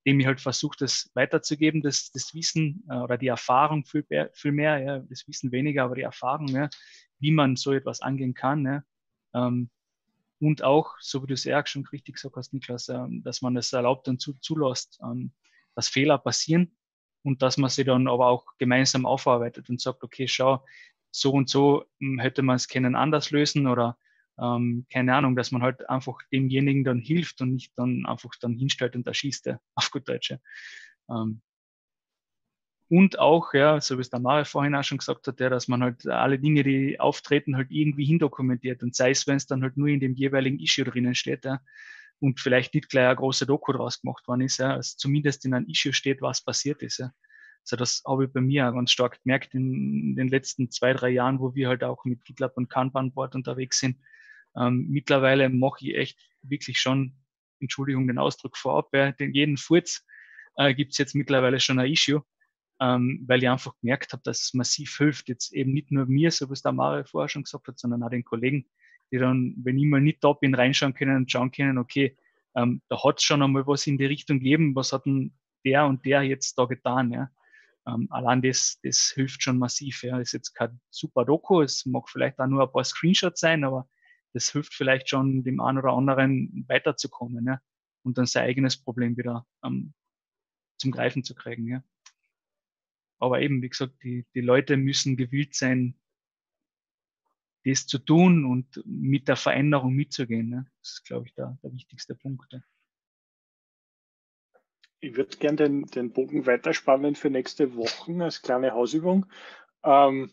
[0.06, 4.52] dem ich halt versuche, das weiterzugeben, das, das Wissen äh, oder die Erfahrung viel, viel
[4.52, 6.68] mehr, ja, das Wissen weniger, aber die Erfahrung, ja,
[7.18, 8.64] wie man so etwas angehen kann.
[8.64, 8.82] Ja.
[9.34, 9.70] Ähm,
[10.40, 13.56] und auch, so wie du es ja schon richtig gesagt hast, Niklas, äh, dass man
[13.56, 15.32] es erlaubt und zu, zulässt, ähm,
[15.74, 16.76] dass Fehler passieren
[17.22, 20.64] und dass man sie dann aber auch gemeinsam aufarbeitet und sagt, okay, schau,
[21.12, 23.96] so und so hm, hätte man es können anders lösen oder
[24.40, 28.54] ähm, keine Ahnung, dass man halt einfach demjenigen dann hilft und nicht dann einfach dann
[28.54, 30.34] hinstellt und erschießt, auf gut Deutsch.
[31.10, 31.42] Ähm,
[32.88, 35.66] und auch, ja, so wie es der Mare vorhin auch schon gesagt hat, ja, dass
[35.66, 38.82] man halt alle Dinge, die auftreten, halt irgendwie hindokumentiert.
[38.82, 41.60] Und sei es, wenn es dann halt nur in dem jeweiligen Issue drinnen steht, ja,
[42.20, 45.54] und vielleicht nicht gleich eine große Doku draus gemacht worden ist, ja, also zumindest in
[45.54, 46.98] einem Issue steht, was passiert ist.
[46.98, 47.12] Ja.
[47.62, 51.10] Also das habe ich bei mir auch ganz stark gemerkt in den letzten zwei, drei
[51.10, 53.98] Jahren, wo wir halt auch mit GitLab und Kanban-Board unterwegs sind,
[54.56, 57.14] ähm, mittlerweile mache ich echt wirklich schon,
[57.60, 60.04] Entschuldigung den Ausdruck vorab, ja, den jeden Furz
[60.56, 62.22] äh, gibt es jetzt mittlerweile schon ein Issue,
[62.80, 65.28] ähm, weil ich einfach gemerkt habe, dass es massiv hilft.
[65.28, 68.10] Jetzt eben nicht nur mir, so es der Mare vorher schon gesagt hat, sondern auch
[68.10, 68.66] den Kollegen,
[69.12, 72.16] die dann, wenn ich mal nicht da bin, reinschauen können und schauen können, okay,
[72.54, 75.32] ähm, da hat es schon einmal was in die Richtung gegeben, was hat denn
[75.64, 77.30] der und der jetzt da getan, ja.
[77.86, 80.02] Ähm, allein das, das hilft schon massiv.
[80.02, 80.18] Ja.
[80.18, 83.88] Ist jetzt kein super Doku, es mag vielleicht auch nur ein paar Screenshots sein, aber
[84.32, 87.60] das hilft vielleicht schon dem einen oder anderen weiterzukommen ja?
[88.02, 89.94] und dann sein eigenes Problem wieder ähm,
[90.78, 91.68] zum Greifen zu kriegen.
[91.68, 91.82] Ja?
[93.18, 95.98] Aber eben, wie gesagt, die, die Leute müssen gewillt sein,
[97.64, 100.48] das zu tun und mit der Veränderung mitzugehen.
[100.48, 100.66] Ne?
[100.80, 102.52] Das ist, glaube ich, der, der wichtigste Punkt.
[102.52, 102.60] Ja.
[105.04, 109.26] Ich würde gerne den, den Bogen weiterspannen für nächste Woche als kleine Hausübung.
[109.82, 110.32] Ähm,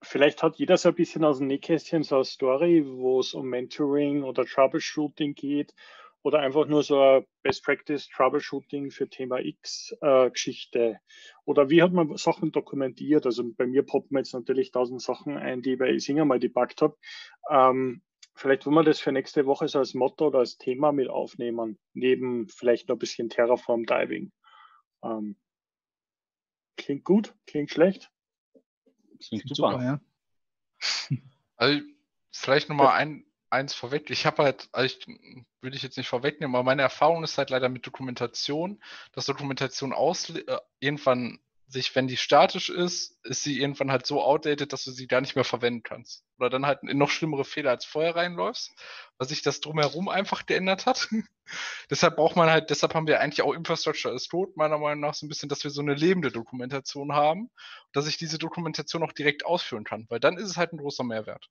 [0.00, 3.50] vielleicht hat jeder so ein bisschen aus dem Nähkästchen so eine Story, wo es um
[3.50, 5.74] Mentoring oder Troubleshooting geht
[6.22, 10.98] oder einfach nur so ein Best Practice Troubleshooting für Thema X äh, Geschichte?
[11.44, 13.26] Oder wie hat man Sachen dokumentiert?
[13.26, 16.80] Also bei mir poppen jetzt natürlich tausend Sachen ein, die ich bei Isinger mal debuggt
[16.80, 16.96] habe.
[17.50, 18.00] Ähm,
[18.40, 21.78] vielleicht wollen wir das für nächste Woche so als Motto oder als Thema mit aufnehmen,
[21.92, 24.32] neben vielleicht noch ein bisschen Terraform Diving.
[25.04, 25.36] Ähm,
[26.76, 28.10] klingt gut, klingt schlecht.
[29.22, 30.00] Klingt super, super ja.
[31.56, 31.82] Also
[32.32, 34.08] vielleicht nochmal ein, eins vorweg.
[34.08, 35.06] Ich habe halt, also ich,
[35.60, 39.92] würde ich jetzt nicht vorwegnehmen, aber meine Erfahrung ist halt leider mit Dokumentation, dass Dokumentation
[39.92, 41.38] aus, äh, irgendwann
[41.70, 45.20] sich, wenn die statisch ist, ist sie irgendwann halt so outdated, dass du sie gar
[45.20, 46.24] nicht mehr verwenden kannst.
[46.38, 48.72] Oder dann halt in noch schlimmere Fehler als vorher reinläufst,
[49.18, 51.08] weil sich das drumherum einfach geändert hat.
[51.90, 55.14] deshalb braucht man halt, deshalb haben wir eigentlich auch Infrastructure as Code, meiner Meinung nach,
[55.14, 57.50] so ein bisschen, dass wir so eine lebende Dokumentation haben,
[57.92, 61.04] dass ich diese Dokumentation auch direkt ausführen kann, weil dann ist es halt ein großer
[61.04, 61.48] Mehrwert.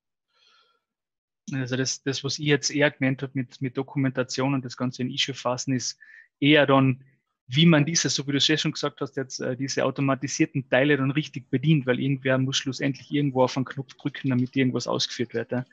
[1.52, 5.02] Also das, das was ich jetzt eher gemeint habe mit, mit Dokumentation und das Ganze
[5.02, 5.98] in Issue fassen, ist
[6.40, 7.04] eher dann,
[7.52, 10.68] wie man diese, so wie du es ja schon gesagt hast, jetzt äh, diese automatisierten
[10.68, 14.86] Teile dann richtig bedient, weil irgendwer muss schlussendlich irgendwo auf einen Knopf drücken, damit irgendwas
[14.86, 15.50] ausgeführt wird.
[15.50, 15.64] Ja.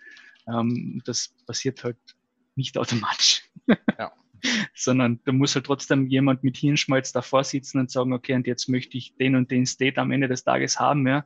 [0.48, 1.98] Ähm, das passiert halt
[2.56, 3.44] nicht automatisch.
[4.00, 4.12] Ja.
[4.74, 8.70] Sondern da muss halt trotzdem jemand mit Hirnschmalz davor sitzen und sagen, okay, und jetzt
[8.70, 11.26] möchte ich den und den State am Ende des Tages haben, ja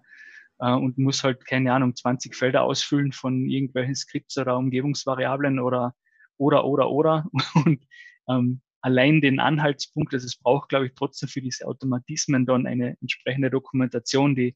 [0.60, 5.96] äh, und muss halt, keine Ahnung, 20 Felder ausfüllen von irgendwelchen Skripts oder Umgebungsvariablen oder,
[6.38, 7.26] oder, oder, oder.
[7.66, 7.86] Und
[8.30, 12.98] ähm, allein den Anhaltspunkt, also es braucht, glaube ich, trotzdem für diese Automatismen dann eine
[13.02, 14.56] entsprechende Dokumentation, die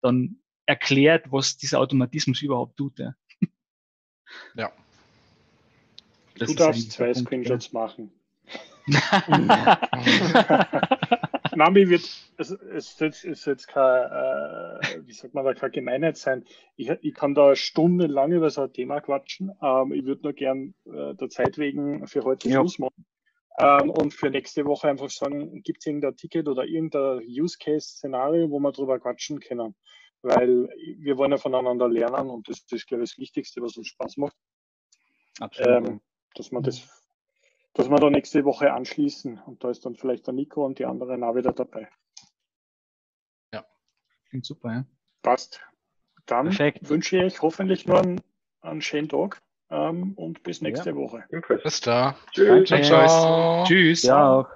[0.00, 0.36] dann
[0.66, 2.98] erklärt, was dieser Automatismus überhaupt tut.
[2.98, 3.14] Ja.
[4.54, 4.72] ja.
[6.38, 7.80] du darfst zwei Screenshots ja.
[7.80, 8.12] machen.
[11.56, 12.02] Nami wird,
[12.36, 16.44] es ist jetzt, ist jetzt kein, äh, wie sagt man da, keine Gemeinheit sein.
[16.76, 19.50] Ich, ich kann da stundenlang über so ein Thema quatschen.
[19.60, 22.60] Ähm, ich würde nur gern äh, der Zeit wegen für heute ja.
[22.60, 23.04] Schluss machen.
[23.58, 28.60] Ähm, und für nächste Woche einfach sagen, gibt es irgendein Ticket oder irgendein Use-Case-Szenario, wo
[28.60, 29.74] wir drüber quatschen können.
[30.22, 30.68] Weil
[30.98, 33.88] wir wollen ja voneinander lernen und das, das ist, glaube ich, das Wichtigste, was uns
[33.88, 34.36] Spaß macht.
[35.40, 35.88] Absolut.
[35.88, 36.00] Ähm,
[36.34, 36.88] dass man das
[37.78, 39.40] dass wir da nächste Woche anschließen.
[39.46, 41.88] Und da ist dann vielleicht der Nico und die anderen auch wieder dabei.
[43.54, 43.64] Ja,
[44.28, 44.86] klingt super, ja.
[45.22, 45.60] Passt.
[46.26, 46.88] Dann Perfekt.
[46.88, 48.20] wünsche ich hoffentlich nur einen,
[48.62, 50.96] einen schönen Tag ähm, und bis nächste ja.
[50.96, 51.24] Woche.
[51.62, 52.16] Bis da.
[52.32, 52.68] Tschüss.
[52.68, 52.86] Tschüss.
[52.86, 53.64] Ciao.
[53.64, 54.02] Tschüss.
[54.02, 54.46] Ciao.